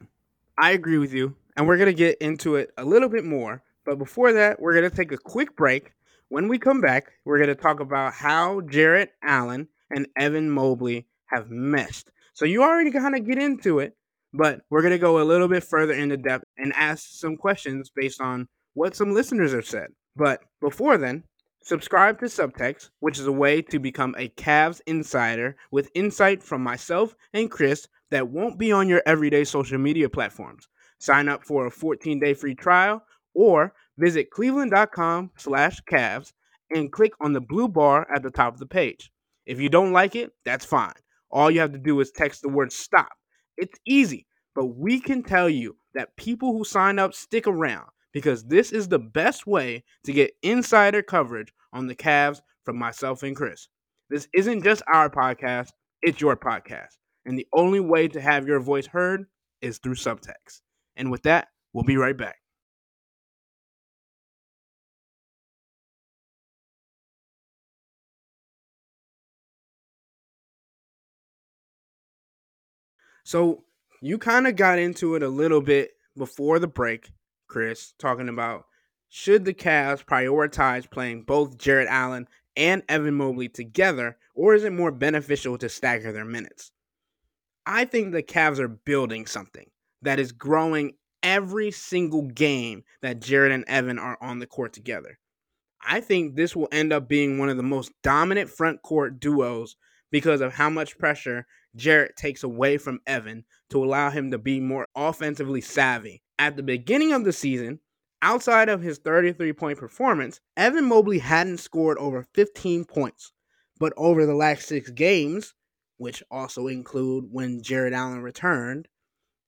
I 0.59 0.73
agree 0.73 0.99
with 0.99 1.13
you. 1.13 1.35
And 1.57 1.67
we're 1.67 1.79
going 1.79 1.87
to 1.87 1.95
get 1.95 2.19
into 2.19 2.57
it 2.57 2.71
a 2.77 2.85
little 2.85 3.09
bit 3.09 3.25
more. 3.25 3.63
But 3.85 3.99
before 3.99 4.33
that, 4.35 4.61
we're 4.61 4.75
going 4.75 4.89
to 4.89 4.97
take 4.97 5.11
a 5.11 5.19
quick 5.19 5.57
break. 5.57 5.93
When 6.29 6.47
we 6.47 6.59
come 6.59 6.81
back, 6.81 7.13
we're 7.25 7.39
going 7.39 7.49
to 7.49 7.61
talk 7.61 7.81
about 7.81 8.13
how 8.13 8.61
Jarrett 8.61 9.11
Allen 9.23 9.69
and 9.91 10.07
Evan 10.17 10.51
Mobley 10.51 11.07
have 11.27 11.51
meshed. 11.51 12.11
So 12.35 12.45
you 12.45 12.63
already 12.63 12.93
kind 12.93 13.17
of 13.17 13.27
get 13.27 13.39
into 13.39 13.81
it, 13.81 13.97
but 14.33 14.61
we're 14.71 14.83
going 14.83 14.93
to 14.93 14.99
go 14.99 15.21
a 15.21 15.25
little 15.25 15.49
bit 15.49 15.65
further 15.65 15.95
into 15.95 16.17
depth 16.17 16.45
and 16.57 16.73
ask 16.77 17.05
some 17.09 17.37
questions 17.37 17.91
based 17.95 18.21
on 18.21 18.47
what 18.75 18.95
some 18.95 19.13
listeners 19.13 19.53
have 19.53 19.67
said. 19.67 19.89
But 20.15 20.41
before 20.61 20.99
then, 20.99 21.25
Subscribe 21.63 22.19
to 22.19 22.25
Subtext, 22.25 22.89
which 23.01 23.19
is 23.19 23.27
a 23.27 23.33
way 23.33 23.61
to 23.61 23.79
become 23.79 24.15
a 24.17 24.31
Cavs 24.31 24.81
insider 24.87 25.57
with 25.71 25.91
insight 25.95 26.43
from 26.43 26.63
myself 26.63 27.15
and 27.35 27.51
Chris 27.51 27.87
that 28.11 28.29
won't 28.29 28.59
be 28.59 28.73
on 28.73 28.89
your 28.89 29.03
everyday 29.05 29.45
social 29.45 29.77
media 29.77 30.09
platforms. 30.09 30.69
Sign 30.99 31.29
up 31.29 31.45
for 31.45 31.67
a 31.67 31.71
14-day 31.71 32.33
free 32.33 32.55
trial 32.55 33.03
or 33.35 33.75
visit 33.99 34.31
cleveland.com 34.31 35.33
slash 35.37 35.83
Cavs 35.83 36.33
and 36.71 36.91
click 36.91 37.13
on 37.21 37.35
the 37.35 37.43
blue 37.43 37.69
bar 37.69 38.11
at 38.11 38.23
the 38.23 38.31
top 38.31 38.55
of 38.55 38.59
the 38.59 38.67
page. 38.67 39.13
If 39.45 39.61
you 39.61 39.69
don't 39.69 39.93
like 39.93 40.17
it, 40.17 40.33
that's 40.47 40.65
fine. 40.65 40.95
All 41.31 41.51
you 41.51 41.61
have 41.61 41.73
to 41.73 41.79
do 41.79 42.01
is 42.01 42.11
text 42.11 42.41
the 42.41 42.49
word 42.49 42.73
stop. 42.73 43.13
It's 43.59 43.79
easy, 43.87 44.27
but 44.55 44.65
we 44.65 44.99
can 44.99 45.23
tell 45.23 45.51
you 45.51 45.77
that 45.95 46.17
people 46.17 46.53
who 46.53 46.65
sign 46.65 46.99
up 46.99 47.13
stick 47.13 47.47
around 47.47 47.89
because 48.13 48.45
this 48.45 48.73
is 48.73 48.89
the 48.89 48.99
best 48.99 49.47
way 49.47 49.85
to 50.05 50.13
get 50.13 50.35
insider 50.43 51.03
coverage 51.03 51.53
on 51.73 51.87
the 51.87 51.95
Cavs 51.95 52.41
from 52.65 52.77
myself 52.79 53.23
and 53.23 53.37
Chris. 53.37 53.69
This 54.09 54.29
isn't 54.35 54.65
just 54.65 54.83
our 54.93 55.09
podcast, 55.09 55.71
it's 56.03 56.21
your 56.21 56.37
podcast. 56.37 56.97
And 57.25 57.39
the 57.39 57.47
only 57.53 57.81
way 57.81 58.09
to 58.09 58.21
have 58.21 58.47
your 58.47 58.61
voice 58.61 58.87
heard 58.87 59.27
is 59.61 59.79
through 59.79 59.95
subtext. 59.95 60.63
And 60.97 61.11
with 61.11 61.23
that, 61.25 61.49
we'll 61.73 61.85
be 61.85 61.97
right 61.97 62.17
back. 62.17 62.37
So, 73.25 73.65
you 74.03 74.19
kind 74.19 74.47
of 74.47 74.57
got 74.57 74.79
into 74.79 75.15
it 75.15 75.23
a 75.23 75.29
little 75.29 75.61
bit 75.61 75.91
before 76.17 76.59
the 76.59 76.67
break 76.67 77.11
Chris, 77.51 77.93
talking 77.99 78.29
about 78.29 78.65
should 79.09 79.45
the 79.45 79.53
Cavs 79.53 80.05
prioritize 80.05 80.89
playing 80.89 81.25
both 81.25 81.59
Jarrett 81.59 81.89
Allen 81.89 82.29
and 82.57 82.85
Evan 82.89 83.15
Mobley 83.15 83.49
together, 83.49 84.17
or 84.37 84.55
is 84.55 84.63
it 84.63 84.73
more 84.73 84.93
beneficial 84.93 85.59
to 85.59 85.69
stagger 85.69 86.13
their 86.13 86.25
minutes? 86.25 86.71
I 87.67 87.85
think 87.85 88.13
the 88.13 88.23
Cavs 88.23 88.61
are 88.61 88.69
building 88.69 89.27
something 89.27 89.69
that 90.03 90.21
is 90.21 90.31
growing 90.31 90.95
every 91.25 91.73
single 91.73 92.23
game 92.23 92.85
that 93.03 93.21
Jarrett 93.21 93.53
and 93.53 93.65
Evan 93.67 93.99
are 93.99 94.17
on 94.21 94.39
the 94.39 94.47
court 94.47 94.73
together. 94.73 95.19
I 95.85 96.01
think 96.01 96.37
this 96.37 96.55
will 96.55 96.69
end 96.71 96.93
up 96.93 97.09
being 97.09 97.39
one 97.39 97.49
of 97.49 97.57
the 97.57 97.63
most 97.65 97.91
dominant 98.03 98.49
front 98.49 98.83
court 98.83 99.19
duos 99.19 99.75
because 100.13 100.41
of 100.41 100.55
how 100.55 100.71
much 100.71 100.99
pressure 100.99 101.47
Jarrett 101.75 102.17
takes 102.17 102.45
away 102.45 102.79
from 102.79 103.01
Evan 103.07 103.45
to 103.71 103.85
allow 103.85 104.11
him 104.11 104.31
to 104.31 104.39
be 104.39 104.61
more 104.61 104.87
offensively 104.95 105.61
savvy. 105.61 106.23
At 106.41 106.57
the 106.57 106.63
beginning 106.63 107.13
of 107.13 107.25
the 107.25 107.35
season, 107.35 107.81
outside 108.23 108.71
of 108.71 108.81
his 108.81 108.97
33 108.97 109.53
point 109.53 109.79
performance, 109.79 110.41
Evan 110.57 110.87
Mobley 110.87 111.19
hadn't 111.19 111.59
scored 111.59 111.99
over 111.99 112.27
15 112.33 112.87
points. 112.87 113.35
But 113.79 113.93
over 113.99 114.25
the 114.25 114.35
last 114.35 114.67
six 114.67 114.89
games, 114.89 115.53
which 115.99 116.23
also 116.31 116.67
include 116.67 117.27
when 117.31 117.63
Jarrett 117.63 117.93
Allen 117.93 118.23
returned, 118.23 118.89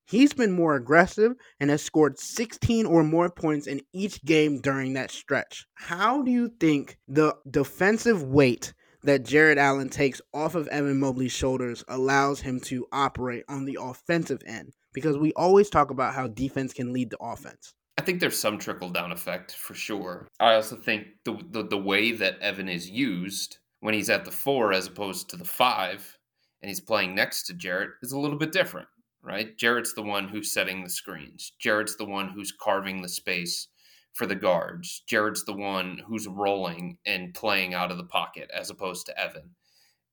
he's 0.04 0.34
been 0.34 0.52
more 0.52 0.76
aggressive 0.76 1.32
and 1.58 1.70
has 1.70 1.82
scored 1.82 2.18
16 2.18 2.84
or 2.84 3.02
more 3.02 3.30
points 3.30 3.66
in 3.66 3.80
each 3.94 4.22
game 4.22 4.61
during 4.61 4.92
that 4.92 5.11
stretch. 5.11 5.64
How 5.72 6.20
do 6.20 6.30
you 6.30 6.50
think 6.61 6.99
the 7.08 7.34
defensive 7.50 8.22
weight 8.22 8.75
that 9.02 9.25
Jarrett 9.25 9.56
Allen 9.56 9.88
takes 9.88 10.20
off 10.34 10.54
of 10.54 10.68
Evan 10.68 11.00
Mobley's 11.00 11.32
shoulders 11.32 11.84
allows 11.88 12.42
him 12.42 12.61
to 12.61 12.87
operate 12.92 13.44
on 13.49 13.64
the 13.64 13.78
offensive 13.80 14.42
end 14.44 14.75
because 14.92 15.16
we 15.18 15.32
always 15.34 15.70
talk 15.70 15.90
about 15.90 16.14
how 16.14 16.28
defense 16.28 16.72
can 16.72 16.92
lead 16.92 17.11
the 17.11 17.18
offense. 17.18 17.75
I 17.99 18.02
think 18.02 18.20
there's 18.20 18.38
some 18.38 18.58
trickle 18.58 18.90
down 18.90 19.12
effect 19.12 19.52
for 19.52 19.75
sure. 19.75 20.28
I 20.40 20.54
also 20.54 20.76
think 20.76 21.06
the, 21.25 21.38
the, 21.50 21.62
the 21.62 21.78
way 21.78 22.12
that 22.12 22.38
Evan 22.40 22.68
is 22.68 22.88
used 22.88 23.58
when 23.80 23.94
he's 23.94 24.11
at 24.11 24.25
the 24.25 24.30
four 24.30 24.72
as 24.72 24.87
opposed 24.87 25.28
to 25.30 25.37
the 25.37 25.44
five 25.44 26.18
and 26.62 26.68
he's 26.68 26.80
playing 26.80 27.14
next 27.14 27.44
to 27.44 27.54
Jarrett 27.54 27.90
is 28.02 28.12
a 28.12 28.18
little 28.18 28.38
bit 28.38 28.52
different, 28.52 28.88
right? 29.22 29.56
Jarrett's 29.58 29.94
the 29.94 30.02
one 30.02 30.28
who's 30.28 30.52
setting 30.52 30.82
the 30.82 30.90
screens. 30.90 31.52
Jarrett's 31.58 31.96
the 31.96 32.04
one 32.04 32.28
who's 32.28 32.52
carving 32.52 33.02
the 33.02 33.08
space 33.08 33.68
for 34.14 34.26
the 34.26 34.34
guards. 34.34 35.02
Jarrett's 35.06 35.44
the 35.44 35.52
one 35.52 36.00
who's 36.06 36.26
rolling 36.26 36.99
and 37.04 37.34
playing 37.34 37.75
out 37.75 37.90
of 37.90 37.99
the 37.99 38.04
pocket 38.04 38.50
as 38.56 38.70
opposed 38.70 39.06
to 39.06 39.20
Evan. 39.20 39.50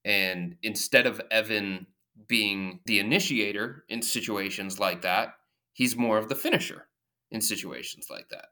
And 0.03 0.55
instead 0.63 1.05
of 1.05 1.21
Evan 1.29 1.87
being 2.27 2.79
the 2.85 2.99
initiator 2.99 3.85
in 3.89 4.01
situations 4.01 4.79
like 4.79 5.01
that, 5.01 5.29
he's 5.73 5.95
more 5.95 6.17
of 6.17 6.29
the 6.29 6.35
finisher 6.35 6.87
in 7.31 7.41
situations 7.41 8.07
like 8.09 8.29
that. 8.29 8.45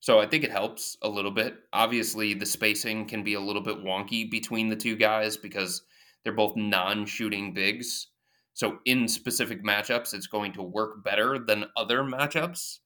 So 0.00 0.20
I 0.20 0.26
think 0.26 0.44
it 0.44 0.50
helps 0.50 0.96
a 1.02 1.08
little 1.08 1.30
bit. 1.30 1.54
Obviously, 1.72 2.34
the 2.34 2.44
spacing 2.44 3.06
can 3.06 3.22
be 3.22 3.34
a 3.34 3.40
little 3.40 3.62
bit 3.62 3.82
wonky 3.82 4.30
between 4.30 4.68
the 4.68 4.76
two 4.76 4.96
guys 4.96 5.36
because 5.36 5.82
they're 6.22 6.32
both 6.34 6.56
non 6.56 7.06
shooting 7.06 7.54
bigs. 7.54 8.08
So 8.52 8.78
in 8.84 9.08
specific 9.08 9.64
matchups, 9.64 10.12
it's 10.14 10.26
going 10.26 10.52
to 10.52 10.62
work 10.62 11.02
better 11.02 11.38
than 11.38 11.66
other 11.76 12.02
matchups. 12.02 12.80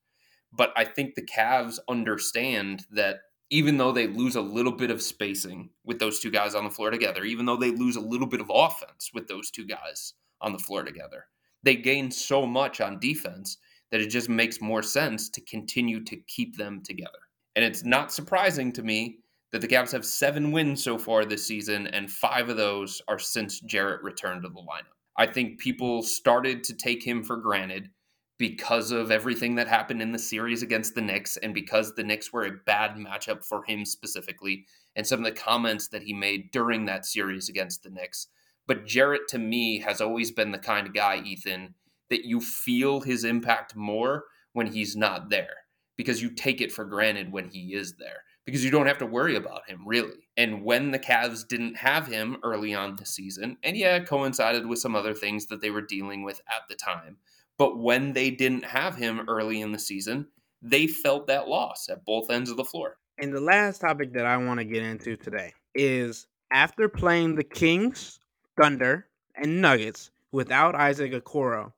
But 0.52 0.73
I 0.76 0.85
think 0.85 1.14
the 1.14 1.26
Cavs 1.26 1.78
understand 1.88 2.87
that 2.92 3.16
even 3.50 3.78
though 3.78 3.92
they 3.92 4.07
lose 4.07 4.37
a 4.37 4.40
little 4.40 4.73
bit 4.73 4.90
of 4.90 5.02
spacing 5.02 5.71
with 5.85 5.99
those 5.99 6.21
two 6.21 6.30
guys 6.30 6.54
on 6.54 6.64
the 6.64 6.71
floor 6.71 6.90
together, 6.90 7.25
even 7.25 7.47
though 7.47 7.57
they 7.57 7.71
lose 7.71 7.97
a 7.97 8.00
little 8.00 8.26
bit 8.26 8.40
of 8.40 8.50
offense 8.52 9.11
with 9.12 9.26
those 9.26 9.50
two 9.50 9.66
guys 9.66 10.14
on 10.40 10.52
the 10.52 10.59
floor 10.59 10.83
together, 10.83 11.26
they 11.62 11.76
gain 11.76 12.11
so 12.11 12.47
much 12.47 12.80
on 12.80 13.00
defense 13.00 13.59
that 13.90 14.00
it 14.00 14.09
just 14.09 14.28
makes 14.28 14.61
more 14.61 14.83
sense 14.83 15.28
to 15.30 15.40
continue 15.42 16.04
to 16.04 16.16
keep 16.26 16.57
them 16.57 16.83
together. 16.85 17.18
And 17.57 17.64
it's 17.64 17.85
not 17.85 18.12
surprising 18.12 18.73
to 18.73 18.83
me 18.83 19.18
that 19.52 19.61
the 19.61 19.68
Cavs 19.68 19.92
have 19.92 20.04
seven 20.04 20.52
wins 20.52 20.85
so 20.85 20.99
far 20.99 21.25
this 21.25 21.47
season, 21.47 21.87
and 21.88 22.11
five 22.11 22.49
of 22.49 22.57
those 22.57 23.00
are 23.09 23.18
since 23.18 23.61
Jarrett 23.61 24.02
returned 24.02 24.42
to 24.42 24.49
the 24.49 24.61
lineup. 24.61 24.95
I 25.16 25.26
think 25.26 25.59
people 25.59 26.02
started 26.02 26.62
to 26.64 26.75
take 26.75 27.02
him 27.02 27.25
for 27.25 27.37
granted 27.37 27.90
because 28.38 28.92
of 28.92 29.11
everything 29.11 29.57
that 29.57 29.66
happened 29.66 30.00
in 30.00 30.12
the 30.12 30.18
series 30.18 30.62
against 30.62 30.95
the 30.95 31.00
Knicks 31.00 31.37
and 31.38 31.52
because 31.52 31.95
the 31.95 32.04
Knicks 32.04 32.33
were 32.33 32.45
a 32.45 32.52
bad 32.66 32.95
matchup 32.95 33.45
for 33.45 33.64
him 33.64 33.85
specifically 33.85 34.64
and 34.95 35.04
some 35.04 35.18
of 35.18 35.25
the 35.25 35.33
comments 35.33 35.88
that 35.88 36.04
he 36.04 36.12
made 36.12 36.52
during 36.52 36.85
that 36.85 37.04
series 37.04 37.49
against 37.49 37.83
the 37.83 37.90
Knicks. 37.90 38.28
But 38.69 38.87
Jarrett 38.87 39.27
to 39.31 39.39
me 39.39 39.81
has 39.81 40.01
always 40.01 40.31
been 40.31 40.53
the 40.53 40.59
kind 40.59 40.87
of 40.87 40.95
guy, 40.95 41.21
Ethan, 41.25 41.75
that 42.11 42.25
you 42.25 42.40
feel 42.40 43.01
his 43.01 43.25
impact 43.25 43.75
more 43.75 44.27
when 44.53 44.69
he's 44.69 44.95
not 44.95 45.31
there 45.31 45.57
because 45.97 46.23
you 46.23 46.31
take 46.31 46.61
it 46.61 46.71
for 46.71 46.85
granted 46.85 47.33
when 47.33 47.49
he 47.49 47.75
is 47.75 47.97
there 47.97 48.23
because 48.47 48.64
you 48.64 48.71
don't 48.71 48.87
have 48.87 48.99
to 48.99 49.07
worry 49.07 49.35
about 49.35 49.69
him 49.69 49.83
really. 49.85 50.29
And 50.37 50.64
when 50.64 50.92
the 50.92 51.01
Cavs 51.01 51.47
didn't 51.47 51.77
have 51.79 52.07
him 52.07 52.37
early 52.45 52.73
on 52.73 52.95
the 52.95 53.05
season, 53.05 53.57
and 53.64 53.77
yeah, 53.77 53.97
it 53.97 54.07
coincided 54.07 54.64
with 54.66 54.79
some 54.79 54.95
other 54.95 55.14
things 55.14 55.47
that 55.47 55.61
they 55.61 55.71
were 55.71 55.83
dealing 55.83 56.23
with 56.23 56.40
at 56.49 56.62
the 56.69 56.77
time 56.77 57.16
but 57.59 57.77
when 57.77 58.12
they 58.12 58.31
didn't 58.31 58.64
have 58.64 58.95
him 58.95 59.25
early 59.29 59.61
in 59.61 59.73
the 59.73 59.79
season, 59.79 60.29
they 60.62 60.87
felt 60.87 61.27
that 61.27 61.49
loss 61.49 61.88
at 61.90 62.05
both 62.05 62.31
ends 62.31 62.51
of 62.51 62.57
the 62.57 62.64
floor. 62.64 62.97
And 63.19 63.35
the 63.35 63.40
last 63.40 63.81
topic 63.81 64.12
that 64.12 64.25
I 64.25 64.37
want 64.37 64.61
to 64.61 64.64
get 64.64 64.85
into 64.85 65.16
today 65.16 65.53
is 65.75 66.29
after 66.53 66.88
playing 66.88 67.35
the 67.35 67.45
Kings, 67.45 68.21
Thunder, 68.61 69.07
and 69.35 69.61
Nuggets 69.61 70.11
without 70.33 70.75
Isaac 70.75 71.12
Okoro, 71.12 71.73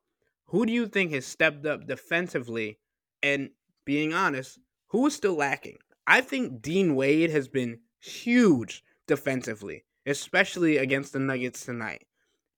who 0.47 0.67
do 0.67 0.73
you 0.73 0.87
think 0.87 1.13
has 1.13 1.27
stepped 1.27 1.67
up 1.67 1.87
defensively? 1.87 2.79
And 3.23 3.51
being 3.85 4.15
honest, 4.15 4.59
who 4.89 5.07
is 5.07 5.15
still 5.15 5.35
lacking? 5.35 5.79
I 6.07 6.21
think 6.21 6.63
Dean 6.63 6.97
Wade 6.97 7.31
has 7.31 7.49
been 7.49 7.81
huge 8.01 8.83
defensively, 9.07 9.85
especially 10.07 10.79
against 10.79 11.13
the 11.13 11.19
Nuggets 11.19 11.65
tonight. 11.65 12.07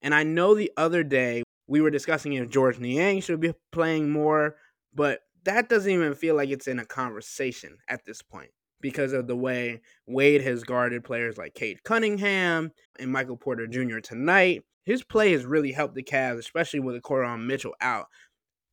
And 0.00 0.14
I 0.14 0.22
know 0.22 0.54
the 0.54 0.72
other 0.76 1.02
day 1.02 1.42
we 1.66 1.80
were 1.80 1.90
discussing 1.90 2.32
if 2.34 2.48
Georges 2.48 2.80
Niang 2.80 3.20
should 3.20 3.40
be 3.40 3.54
playing 3.72 4.10
more, 4.10 4.56
but 4.94 5.20
that 5.44 5.68
doesn't 5.68 5.90
even 5.90 6.14
feel 6.14 6.36
like 6.36 6.50
it's 6.50 6.68
in 6.68 6.78
a 6.78 6.84
conversation 6.84 7.78
at 7.88 8.04
this 8.04 8.22
point 8.22 8.50
because 8.82 9.14
of 9.14 9.26
the 9.26 9.36
way 9.36 9.80
Wade 10.06 10.42
has 10.42 10.64
guarded 10.64 11.04
players 11.04 11.38
like 11.38 11.54
Cade 11.54 11.82
Cunningham 11.84 12.72
and 12.98 13.10
Michael 13.10 13.38
Porter 13.38 13.66
Jr. 13.66 14.00
tonight. 14.00 14.64
His 14.84 15.02
play 15.02 15.32
has 15.32 15.46
really 15.46 15.72
helped 15.72 15.94
the 15.94 16.02
Cavs, 16.02 16.38
especially 16.38 16.80
with 16.80 16.96
the 16.96 17.00
Coron 17.00 17.46
Mitchell 17.46 17.74
out. 17.80 18.06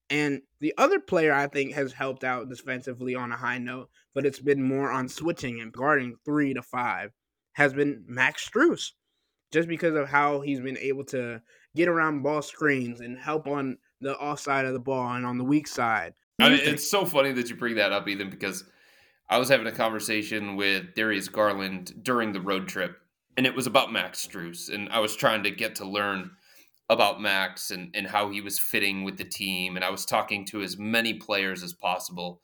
And 0.10 0.42
the 0.60 0.74
other 0.78 1.00
player 1.00 1.32
I 1.32 1.48
think 1.48 1.74
has 1.76 1.94
helped 1.94 2.24
out 2.24 2.50
defensively 2.50 3.14
on 3.16 3.32
a 3.32 3.38
high 3.38 3.60
note, 3.60 3.90
but 4.16 4.26
it's 4.26 4.40
been 4.40 4.64
more 4.64 4.92
on 4.92 5.08
switching 5.08 5.62
and 5.62 5.72
guarding 5.72 6.16
three 6.26 6.54
to 6.56 6.64
five, 6.64 7.12
has 7.54 7.74
been 7.74 8.04
Max 8.08 8.50
Strus. 8.50 8.92
Just 9.52 9.68
because 9.68 9.96
of 9.96 10.08
how 10.08 10.42
he's 10.42 10.60
been 10.60 10.78
able 10.78 11.04
to 11.06 11.42
get 11.76 11.88
around 11.88 12.22
ball 12.22 12.42
screens 12.42 13.02
and 13.02 13.18
help 13.18 13.48
on 13.48 13.78
the 14.02 14.18
off 14.18 14.40
side 14.40 14.66
of 14.66 14.74
the 14.74 14.80
ball 14.80 15.14
and 15.14 15.26
on 15.26 15.38
the 15.38 15.44
weak 15.44 15.68
side. 15.68 16.14
I 16.40 16.50
mean, 16.50 16.60
it's 16.62 16.90
so 16.90 17.04
funny 17.06 17.32
that 17.34 17.50
you 17.50 17.56
bring 17.56 17.76
that 17.76 17.92
up, 17.92 18.08
Ethan, 18.08 18.30
because 18.30 18.64
I 19.32 19.38
was 19.38 19.50
having 19.50 19.68
a 19.68 19.72
conversation 19.72 20.56
with 20.56 20.96
Darius 20.96 21.28
Garland 21.28 22.04
during 22.04 22.34
the 22.34 22.42
road 22.42 22.68
trip, 22.68 22.98
and 23.38 23.46
it 23.46 23.54
was 23.54 23.68
about 23.68 23.92
Max 23.92 24.26
Strus, 24.26 24.74
and 24.74 24.90
I 24.90 25.00
was 25.00 25.16
trying 25.16 25.44
to 25.44 25.52
get 25.52 25.76
to 25.76 25.86
learn 25.86 26.32
about 26.90 27.22
Max 27.22 27.70
and, 27.70 27.92
and 27.94 28.08
how 28.08 28.32
he 28.32 28.42
was 28.42 28.58
fitting 28.58 29.04
with 29.04 29.18
the 29.18 29.24
team, 29.24 29.76
and 29.76 29.86
I 29.86 29.92
was 29.92 30.04
talking 30.04 30.46
to 30.48 30.64
as 30.64 30.80
many 30.80 31.14
players 31.14 31.62
as 31.62 31.74
possible 31.74 32.42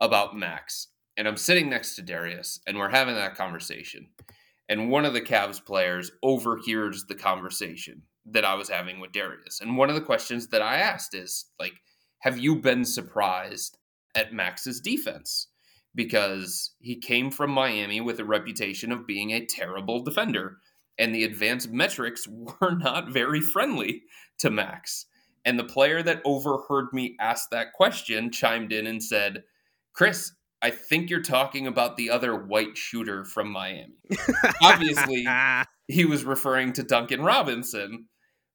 about 0.00 0.36
Max. 0.36 0.86
And 1.16 1.26
I'm 1.26 1.36
sitting 1.36 1.68
next 1.68 1.96
to 1.96 2.02
Darius, 2.02 2.60
and 2.64 2.78
we're 2.78 2.90
having 2.90 3.16
that 3.16 3.34
conversation. 3.34 4.10
And 4.68 4.88
one 4.88 5.04
of 5.04 5.14
the 5.14 5.20
Cavs 5.20 5.62
players 5.62 6.12
overhears 6.22 7.06
the 7.06 7.16
conversation 7.16 8.02
that 8.24 8.44
I 8.44 8.54
was 8.54 8.68
having 8.68 9.00
with 9.00 9.10
Darius. 9.10 9.60
And 9.60 9.76
one 9.76 9.88
of 9.88 9.96
the 9.96 10.00
questions 10.00 10.46
that 10.48 10.62
I 10.62 10.76
asked 10.76 11.12
is 11.12 11.46
like, 11.58 11.74
have 12.20 12.38
you 12.38 12.54
been 12.54 12.84
surprised 12.84 13.78
at 14.14 14.32
Max's 14.32 14.80
defense? 14.80 15.48
Because 15.94 16.74
he 16.78 16.96
came 16.96 17.30
from 17.30 17.50
Miami 17.50 18.00
with 18.00 18.20
a 18.20 18.24
reputation 18.24 18.92
of 18.92 19.06
being 19.06 19.32
a 19.32 19.44
terrible 19.44 20.02
defender, 20.04 20.58
and 20.98 21.14
the 21.14 21.24
advanced 21.24 21.70
metrics 21.70 22.26
were 22.60 22.76
not 22.76 23.08
very 23.08 23.40
friendly 23.40 24.02
to 24.38 24.50
Max. 24.50 25.06
And 25.44 25.58
the 25.58 25.64
player 25.64 26.02
that 26.02 26.20
overheard 26.24 26.92
me 26.92 27.16
ask 27.18 27.50
that 27.50 27.72
question 27.72 28.30
chimed 28.30 28.72
in 28.72 28.86
and 28.86 29.02
said, 29.02 29.44
Chris, 29.94 30.32
I 30.62 30.70
think 30.70 31.08
you're 31.08 31.22
talking 31.22 31.66
about 31.66 31.96
the 31.96 32.10
other 32.10 32.36
white 32.36 32.76
shooter 32.76 33.24
from 33.24 33.50
Miami. 33.50 33.94
Obviously, 34.62 35.26
he 35.88 36.04
was 36.04 36.24
referring 36.24 36.74
to 36.74 36.82
Duncan 36.82 37.22
Robinson. 37.22 38.06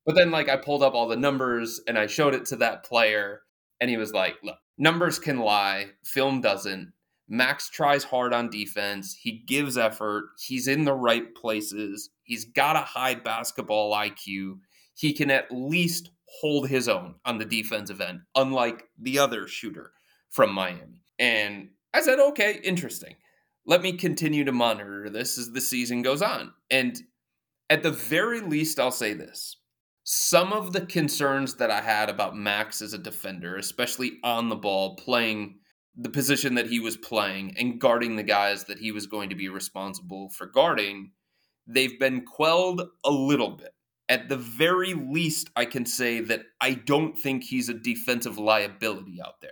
But 0.06 0.16
then, 0.16 0.30
like, 0.30 0.50
I 0.50 0.58
pulled 0.58 0.84
up 0.84 0.94
all 0.94 1.08
the 1.08 1.16
numbers 1.16 1.82
and 1.88 1.98
I 1.98 2.06
showed 2.06 2.36
it 2.36 2.46
to 2.48 2.58
that 2.58 2.86
player, 2.86 3.42
and 3.82 3.90
he 3.90 3.98
was 3.98 4.14
like, 4.14 4.36
Look, 4.44 4.58
numbers 4.78 5.18
can 5.18 5.40
lie, 5.40 5.88
film 6.04 6.42
doesn't. 6.42 6.94
Max 7.28 7.70
tries 7.70 8.04
hard 8.04 8.34
on 8.34 8.50
defense. 8.50 9.18
He 9.20 9.44
gives 9.48 9.78
effort. 9.78 10.26
He's 10.40 10.68
in 10.68 10.86
the 10.86 10.94
right 10.94 11.34
places. 11.36 12.12
He's 12.24 12.46
got 12.46 12.76
a 12.76 12.82
high 12.82 13.16
basketball 13.16 13.94
IQ. 13.94 14.60
He 14.94 15.14
can 15.14 15.32
at 15.32 15.52
least 15.52 16.12
hold 16.40 16.68
his 16.68 16.88
own 16.88 17.16
on 17.26 17.38
the 17.38 17.46
defensive 17.46 18.02
end, 18.02 18.22
unlike 18.36 18.84
the 19.00 19.20
other 19.20 19.48
shooter 19.48 19.92
from 20.30 20.54
Miami. 20.54 21.04
And 21.18 21.70
I 21.94 22.02
said, 22.02 22.20
okay, 22.20 22.60
interesting. 22.64 23.16
Let 23.66 23.82
me 23.82 23.94
continue 23.94 24.44
to 24.44 24.52
monitor 24.52 25.10
this 25.10 25.38
as 25.38 25.52
the 25.52 25.62
season 25.62 26.02
goes 26.02 26.22
on. 26.22 26.54
And 26.70 27.02
at 27.70 27.82
the 27.82 27.92
very 27.92 28.42
least, 28.42 28.80
I'll 28.80 28.92
say 28.92 29.14
this. 29.14 29.58
Some 30.04 30.54
of 30.54 30.72
the 30.72 30.86
concerns 30.86 31.56
that 31.56 31.72
I 31.72 31.82
had 31.82 32.10
about 32.10 32.38
Max 32.38 32.82
as 32.84 32.94
a 32.94 33.00
defender, 33.00 33.58
especially 33.58 34.20
on 34.24 34.50
the 34.50 34.56
ball, 34.56 34.96
playing 34.98 35.56
the 35.98 36.10
position 36.10 36.56
that 36.56 36.68
he 36.68 36.80
was 36.80 36.98
playing 36.98 37.56
and 37.58 37.80
guarding 37.80 38.16
the 38.16 38.24
guys 38.24 38.66
that 38.66 38.80
he 38.80 38.92
was 38.92 39.08
going 39.08 39.30
to 39.30 39.36
be 39.36 39.48
responsible 39.48 40.30
for 40.30 40.46
guarding, 40.46 41.12
they've 41.68 41.98
been 42.00 42.26
quelled 42.26 42.82
a 43.04 43.12
little 43.12 43.52
bit. 43.52 43.72
At 44.08 44.30
the 44.30 44.38
very 44.38 44.94
least, 44.94 45.50
I 45.56 45.66
can 45.66 45.86
say 45.86 46.20
that 46.22 46.42
I 46.62 46.74
don't 46.74 47.18
think 47.18 47.44
he's 47.44 47.70
a 47.70 47.74
defensive 47.74 48.38
liability 48.38 49.20
out 49.26 49.42
there. 49.42 49.52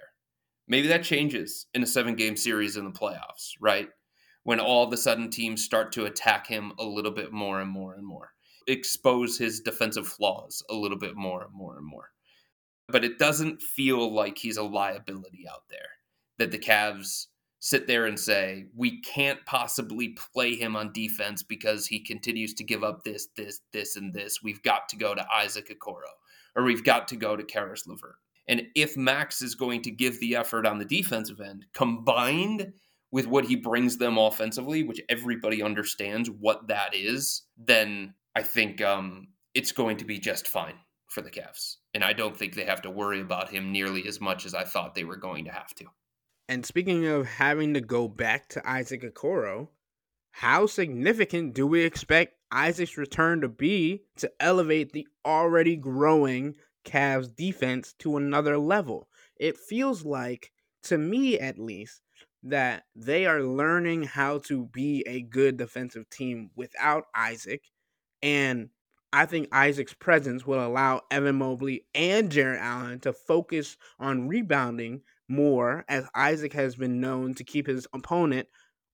Maybe 0.67 0.87
that 0.89 1.03
changes 1.03 1.65
in 1.73 1.81
a 1.81 1.87
seven 1.87 2.15
game 2.15 2.37
series 2.37 2.77
in 2.77 2.85
the 2.85 2.91
playoffs, 2.91 3.51
right? 3.59 3.89
When 4.43 4.59
all 4.59 4.85
of 4.85 4.93
a 4.93 4.97
sudden 4.97 5.29
teams 5.29 5.63
start 5.63 5.91
to 5.93 6.05
attack 6.05 6.47
him 6.47 6.73
a 6.77 6.83
little 6.83 7.11
bit 7.11 7.31
more 7.31 7.61
and 7.61 7.69
more 7.69 7.95
and 7.95 8.05
more, 8.05 8.31
expose 8.67 9.37
his 9.37 9.61
defensive 9.61 10.07
flaws 10.07 10.61
a 10.69 10.75
little 10.75 10.99
bit 10.99 11.15
more 11.15 11.43
and 11.43 11.53
more 11.53 11.77
and 11.77 11.85
more. 11.85 12.09
But 12.89 13.05
it 13.05 13.17
doesn't 13.17 13.61
feel 13.61 14.13
like 14.13 14.37
he's 14.37 14.57
a 14.57 14.63
liability 14.63 15.45
out 15.49 15.63
there 15.69 15.92
that 16.37 16.51
the 16.51 16.59
Cavs 16.59 17.27
sit 17.59 17.87
there 17.87 18.05
and 18.05 18.19
say, 18.19 18.65
we 18.75 18.99
can't 19.01 19.39
possibly 19.45 20.09
play 20.09 20.55
him 20.55 20.75
on 20.75 20.91
defense 20.91 21.43
because 21.43 21.87
he 21.87 22.03
continues 22.03 22.53
to 22.53 22.63
give 22.63 22.83
up 22.83 23.03
this, 23.03 23.29
this, 23.37 23.61
this, 23.71 23.95
and 23.95 24.13
this. 24.13 24.43
We've 24.43 24.61
got 24.63 24.89
to 24.89 24.97
go 24.97 25.15
to 25.15 25.25
Isaac 25.33 25.69
Okoro 25.69 26.11
or 26.55 26.63
we've 26.63 26.83
got 26.83 27.07
to 27.07 27.15
go 27.15 27.35
to 27.35 27.43
Caris 27.43 27.87
LeVert. 27.87 28.15
And 28.47 28.63
if 28.75 28.97
Max 28.97 29.41
is 29.41 29.55
going 29.55 29.81
to 29.83 29.91
give 29.91 30.19
the 30.19 30.35
effort 30.35 30.65
on 30.65 30.77
the 30.77 30.85
defensive 30.85 31.39
end, 31.39 31.65
combined 31.73 32.73
with 33.11 33.27
what 33.27 33.45
he 33.45 33.55
brings 33.55 33.97
them 33.97 34.17
offensively, 34.17 34.83
which 34.83 35.01
everybody 35.07 35.63
understands 35.63 36.29
what 36.29 36.67
that 36.67 36.93
is, 36.93 37.43
then 37.57 38.13
I 38.35 38.43
think 38.43 38.81
um, 38.81 39.27
it's 39.53 39.71
going 39.71 39.97
to 39.97 40.05
be 40.05 40.19
just 40.19 40.47
fine 40.47 40.75
for 41.07 41.21
the 41.21 41.31
Cavs. 41.31 41.75
And 41.93 42.03
I 42.03 42.11
don't 42.11 42.35
think 42.35 42.55
they 42.55 42.65
have 42.65 42.81
to 42.81 42.89
worry 42.89 43.21
about 43.21 43.51
him 43.51 43.71
nearly 43.71 44.05
as 44.07 44.19
much 44.19 44.45
as 44.45 44.53
I 44.53 44.63
thought 44.63 44.95
they 44.95 45.03
were 45.03 45.15
going 45.15 45.45
to 45.45 45.51
have 45.51 45.73
to. 45.75 45.85
And 46.49 46.65
speaking 46.65 47.05
of 47.05 47.25
having 47.25 47.73
to 47.73 47.81
go 47.81 48.07
back 48.07 48.49
to 48.49 48.69
Isaac 48.69 49.01
Okoro, 49.01 49.69
how 50.31 50.65
significant 50.65 51.53
do 51.53 51.65
we 51.65 51.83
expect 51.83 52.35
Isaac's 52.51 52.97
return 52.97 53.41
to 53.41 53.47
be 53.47 54.03
to 54.17 54.31
elevate 54.39 54.91
the 54.91 55.07
already 55.25 55.75
growing 55.75 56.55
Cavs 56.85 57.33
defense 57.33 57.93
to 57.99 58.17
another 58.17 58.57
level? 58.57 59.07
It 59.39 59.57
feels 59.57 60.03
like, 60.05 60.51
to 60.83 60.97
me 60.97 61.39
at 61.39 61.57
least, 61.57 62.01
that 62.43 62.83
they 62.95 63.25
are 63.25 63.41
learning 63.41 64.03
how 64.03 64.39
to 64.39 64.65
be 64.65 65.03
a 65.07 65.21
good 65.21 65.55
defensive 65.55 66.09
team 66.09 66.49
without 66.55 67.05
Isaac. 67.15 67.61
And 68.21 68.69
I 69.13 69.27
think 69.27 69.47
Isaac's 69.51 69.93
presence 69.93 70.45
will 70.45 70.65
allow 70.65 71.01
Evan 71.09 71.35
Mobley 71.35 71.85
and 71.95 72.31
Jarrett 72.31 72.59
Allen 72.59 72.99
to 73.01 73.13
focus 73.13 73.77
on 73.99 74.27
rebounding 74.27 75.03
more, 75.27 75.85
as 75.87 76.07
Isaac 76.15 76.53
has 76.53 76.75
been 76.75 76.99
known 76.99 77.33
to 77.35 77.43
keep 77.43 77.67
his 77.67 77.87
opponent 77.93 78.47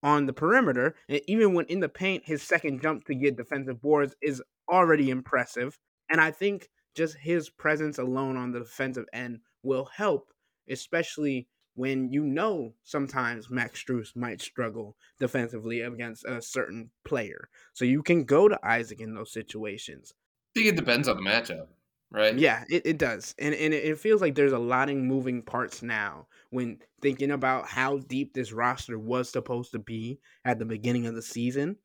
on 0.04 0.26
the 0.26 0.34
perimeter. 0.34 0.96
And 1.08 1.22
even 1.28 1.54
when 1.54 1.66
in 1.66 1.80
the 1.80 1.90
paint, 1.90 2.24
his 2.26 2.44
second 2.44 2.82
jump 2.82 3.06
to 3.06 3.16
get 3.16 3.38
defensive 3.38 3.82
boards 3.82 4.16
is 4.22 4.42
already 4.70 5.10
impressive. 5.10 5.78
And 6.10 6.22
I 6.22 6.32
think 6.32 6.70
just 6.96 7.18
his 7.18 7.50
presence 7.50 7.98
alone 7.98 8.38
on 8.38 8.52
the 8.52 8.60
defensive 8.60 9.06
end 9.14 9.40
will 9.64 9.86
help, 9.86 10.32
especially 10.70 11.48
when 11.76 12.12
you 12.12 12.24
know 12.24 12.74
sometimes 12.84 13.50
Max 13.50 13.84
Strus 13.84 14.16
might 14.16 14.42
struggle 14.42 14.98
defensively 15.20 15.82
against 15.82 16.26
a 16.26 16.42
certain 16.42 16.92
player. 17.06 17.50
So 17.74 17.86
you 17.86 18.04
can 18.04 18.26
go 18.26 18.48
to 18.48 18.60
Isaac 18.64 19.00
in 19.00 19.14
those 19.14 19.32
situations. 19.32 20.14
I 20.56 20.60
think 20.60 20.74
it 20.74 20.76
depends 20.76 21.08
on 21.08 21.16
the 21.16 21.22
matchup 21.22 21.68
right? 22.12 22.38
Yeah, 22.38 22.64
it, 22.70 22.86
it 22.86 22.98
does. 22.98 23.36
And 23.40 23.54
and 23.54 23.74
it 23.74 24.00
feels 24.00 24.22
like 24.22 24.36
there's 24.36 24.54
a 24.54 24.60
lot 24.60 24.90
of 24.90 24.98
moving 24.98 25.42
parts 25.42 25.82
now 25.82 26.28
when 26.50 26.80
thinking 27.02 27.32
about 27.32 27.68
how 27.68 27.98
deep 28.00 28.34
this 28.34 28.52
roster 28.52 28.98
was 28.98 29.30
supposed 29.30 29.72
to 29.72 29.80
be 29.80 30.20
at 30.46 30.60
the 30.60 30.66
beginning 30.66 31.06
of 31.06 31.16
the 31.16 31.22
season 31.22 31.78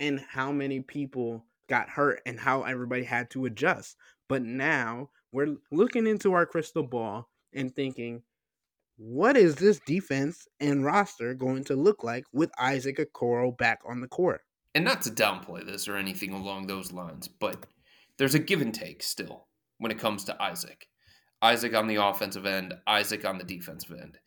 and 0.00 0.20
how 0.30 0.52
many 0.52 0.80
people 0.80 1.44
got 1.68 1.88
hurt 1.88 2.20
and 2.24 2.40
how 2.40 2.62
everybody 2.62 3.04
had 3.04 3.30
to 3.30 3.44
adjust. 3.44 3.96
But 4.28 4.42
now 4.42 5.10
we're 5.32 5.56
looking 5.70 6.06
into 6.06 6.32
our 6.32 6.46
crystal 6.46 6.82
ball 6.82 7.28
and 7.52 7.74
thinking, 7.74 8.22
what 8.96 9.36
is 9.36 9.56
this 9.56 9.80
defense 9.86 10.48
and 10.60 10.84
roster 10.84 11.34
going 11.34 11.64
to 11.64 11.76
look 11.76 12.02
like 12.02 12.24
with 12.32 12.50
Isaac 12.58 12.98
Okoro 12.98 13.56
back 13.56 13.80
on 13.86 14.00
the 14.00 14.08
court? 14.08 14.42
And 14.74 14.84
not 14.84 15.02
to 15.02 15.10
downplay 15.10 15.64
this 15.64 15.88
or 15.88 15.96
anything 15.96 16.32
along 16.32 16.66
those 16.66 16.92
lines, 16.92 17.28
but 17.28 17.66
there's 18.16 18.34
a 18.34 18.38
give 18.38 18.60
and 18.60 18.74
take 18.74 19.02
still 19.02 19.47
when 19.78 19.90
it 19.90 19.98
comes 19.98 20.24
to 20.24 20.42
Isaac. 20.42 20.88
Isaac 21.40 21.74
on 21.74 21.86
the 21.86 21.96
offensive 21.96 22.46
end, 22.46 22.74
Isaac 22.86 23.24
on 23.24 23.38
the 23.38 23.44
defensive 23.44 23.96
end. 23.98 24.18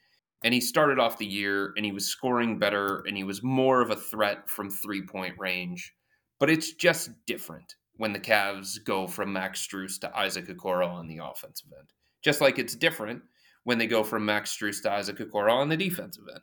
And 0.44 0.54
he 0.54 0.62
started 0.62 0.98
off 0.98 1.18
the 1.18 1.26
year 1.26 1.74
and 1.76 1.86
he 1.86 1.92
was 1.92 2.08
scoring 2.08 2.58
better 2.58 3.04
and 3.06 3.16
he 3.16 3.24
was 3.24 3.44
more 3.44 3.82
of 3.82 3.92
a 3.92 3.96
threat 3.96 4.50
from 4.50 4.70
three 4.70 5.06
point 5.06 5.36
range. 5.38 5.94
But 6.40 6.50
it's 6.50 6.74
just 6.74 7.12
different 7.28 7.76
when 7.98 8.14
the 8.14 8.20
Cavs 8.20 8.84
go 8.84 9.08
from 9.08 9.32
Max 9.32 9.66
Strus 9.66 10.00
to 10.00 10.18
Isaac 10.18 10.48
Okoro 10.48 10.90
on 10.90 11.08
the 11.08 11.20
offensive 11.24 11.68
end. 11.78 11.90
Just 12.24 12.42
like 12.42 12.58
it's 12.58 12.76
different 12.76 13.22
when 13.64 13.78
they 13.78 13.88
go 13.88 14.04
from 14.04 14.26
Max 14.26 14.56
Strus 14.56 14.82
to 14.82 14.92
Isaac 14.92 15.20
Okoro 15.20 15.54
on 15.54 15.70
the 15.70 15.78
defensive 15.78 16.24
end. 16.32 16.42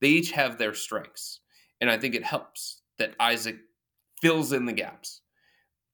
They 0.00 0.08
each 0.08 0.32
have 0.32 0.58
their 0.58 0.74
strengths. 0.74 1.40
And 1.80 1.90
I 1.90 1.98
think 1.98 2.14
it 2.14 2.24
helps 2.24 2.82
that 2.98 3.16
Isaac 3.18 3.56
fills 4.20 4.52
in 4.52 4.66
the 4.66 4.72
gaps. 4.72 5.22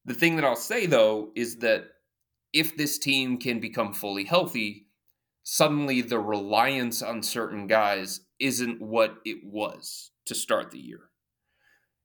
The 0.04 0.14
thing 0.14 0.36
that 0.36 0.44
I'll 0.44 0.56
say, 0.56 0.86
though, 0.86 1.30
is 1.34 1.56
that 1.56 1.84
if 2.52 2.76
this 2.76 2.98
team 2.98 3.38
can 3.38 3.60
become 3.60 3.92
fully 3.92 4.24
healthy, 4.24 4.86
suddenly 5.42 6.00
the 6.00 6.18
reliance 6.18 7.02
on 7.02 7.22
certain 7.22 7.66
guys 7.66 8.20
isn't 8.38 8.80
what 8.80 9.16
it 9.24 9.38
was 9.44 10.10
to 10.26 10.34
start 10.34 10.70
the 10.70 10.78
year. 10.78 11.10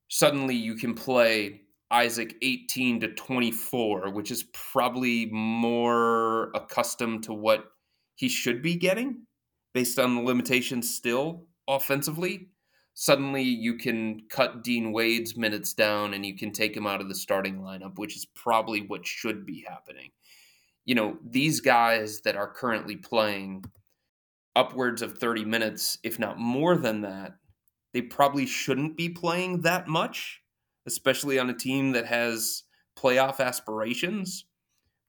Suddenly 0.08 0.54
you 0.54 0.74
can 0.76 0.94
play 0.94 1.62
Isaac 1.90 2.36
18 2.42 3.00
to 3.00 3.08
24, 3.08 4.10
which 4.10 4.30
is 4.30 4.44
probably 4.52 5.26
more 5.26 6.50
accustomed 6.54 7.24
to 7.24 7.32
what 7.32 7.66
he 8.14 8.28
should 8.28 8.62
be 8.62 8.76
getting 8.76 9.26
based 9.72 9.98
on 9.98 10.14
the 10.14 10.22
limitations 10.22 10.94
still 10.94 11.46
offensively. 11.68 12.48
Suddenly 12.94 13.42
you 13.42 13.76
can 13.76 14.22
cut 14.30 14.62
Dean 14.62 14.92
Wade's 14.92 15.36
minutes 15.36 15.74
down 15.74 16.14
and 16.14 16.24
you 16.24 16.36
can 16.36 16.52
take 16.52 16.76
him 16.76 16.86
out 16.86 17.00
of 17.00 17.08
the 17.08 17.14
starting 17.14 17.58
lineup, 17.58 17.98
which 17.98 18.16
is 18.16 18.24
probably 18.24 18.82
what 18.82 19.06
should 19.06 19.44
be 19.44 19.64
happening 19.68 20.10
you 20.84 20.94
know, 20.94 21.18
these 21.24 21.60
guys 21.60 22.20
that 22.22 22.36
are 22.36 22.52
currently 22.52 22.96
playing 22.96 23.64
upwards 24.54 25.02
of 25.02 25.18
30 25.18 25.44
minutes, 25.44 25.98
if 26.02 26.18
not 26.18 26.38
more 26.38 26.76
than 26.76 27.00
that, 27.02 27.32
they 27.92 28.02
probably 28.02 28.46
shouldn't 28.46 28.96
be 28.96 29.08
playing 29.08 29.62
that 29.62 29.88
much, 29.88 30.42
especially 30.86 31.38
on 31.38 31.48
a 31.48 31.54
team 31.54 31.92
that 31.92 32.06
has 32.06 32.64
playoff 32.98 33.40
aspirations. 33.40 34.44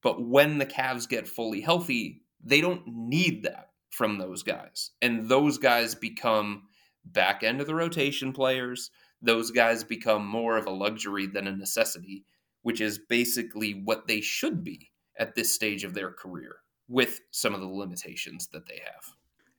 But 0.02 0.22
when 0.22 0.60
the 0.60 0.66
Cavs 0.66 1.10
get 1.10 1.28
fully 1.28 1.62
healthy, 1.62 2.22
they 2.44 2.62
don't 2.62 2.84
need 2.88 3.44
that 3.44 3.70
from 3.90 4.18
those 4.18 4.44
guys. 4.44 4.92
And 5.02 5.28
those 5.28 5.58
guys 5.58 5.96
become 5.96 6.64
back 7.04 7.44
end 7.44 7.60
of 7.60 7.68
the 7.68 7.76
rotation 7.76 8.34
players. 8.34 8.92
Those 9.22 9.52
guys 9.52 9.84
become 9.84 10.26
more 10.26 10.58
of 10.58 10.68
a 10.68 10.72
luxury 10.72 11.26
than 11.26 11.48
a 11.48 11.56
necessity, 11.56 12.26
which 12.62 12.82
is 12.82 13.00
basically 13.10 13.82
what 13.84 14.08
they 14.08 14.22
should 14.22 14.64
be 14.64 14.92
at 15.18 15.36
this 15.36 15.54
stage 15.54 15.84
of 15.84 15.94
their 15.94 16.12
career 16.12 16.58
with 16.88 17.22
some 17.32 17.54
of 17.54 17.62
the 17.62 17.68
limitations 17.68 18.48
that 18.54 18.68
they 18.68 18.82
have. 18.84 19.04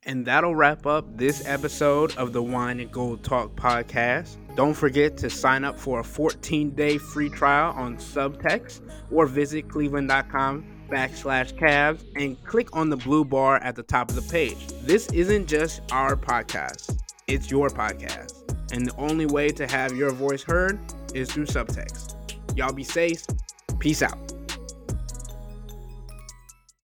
And 0.05 0.25
that'll 0.25 0.55
wrap 0.55 0.87
up 0.87 1.17
this 1.17 1.45
episode 1.47 2.17
of 2.17 2.33
the 2.33 2.43
Wine 2.43 2.79
and 2.79 2.93
Gold 2.93 3.25
Talk 3.25 3.57
podcast. 3.57 4.37
Don't 4.55 4.75
forget 4.75 5.17
to 5.19 5.29
sign 5.29 5.65
up 5.65 5.77
for 5.77 5.99
a 5.99 6.05
14 6.05 6.71
day 6.71 6.97
free 6.97 7.29
trial 7.29 7.73
on 7.77 7.97
Subtext 7.97 8.83
or 9.11 9.27
visit 9.27 9.69
cleveland.com 9.69 10.65
backslash 10.89 11.59
Cavs 11.59 12.05
and 12.15 12.41
click 12.45 12.69
on 12.73 12.89
the 12.89 12.97
blue 12.97 13.25
bar 13.25 13.57
at 13.57 13.75
the 13.75 13.83
top 13.83 14.09
of 14.09 14.15
the 14.15 14.33
page. 14.33 14.69
This 14.83 15.11
isn't 15.13 15.49
just 15.49 15.81
our 15.91 16.15
podcast, 16.15 16.97
it's 17.27 17.51
your 17.51 17.69
podcast. 17.69 18.33
And 18.73 18.87
the 18.87 18.97
only 18.97 19.27
way 19.27 19.49
to 19.51 19.67
have 19.67 19.97
your 19.97 20.11
voice 20.11 20.43
heard 20.43 20.79
is 21.15 21.33
through 21.33 21.47
subtext. 21.47 22.15
Y'all 22.57 22.73
be 22.73 22.85
safe. 22.85 23.25
Peace 23.81 24.03
out. 24.03 24.36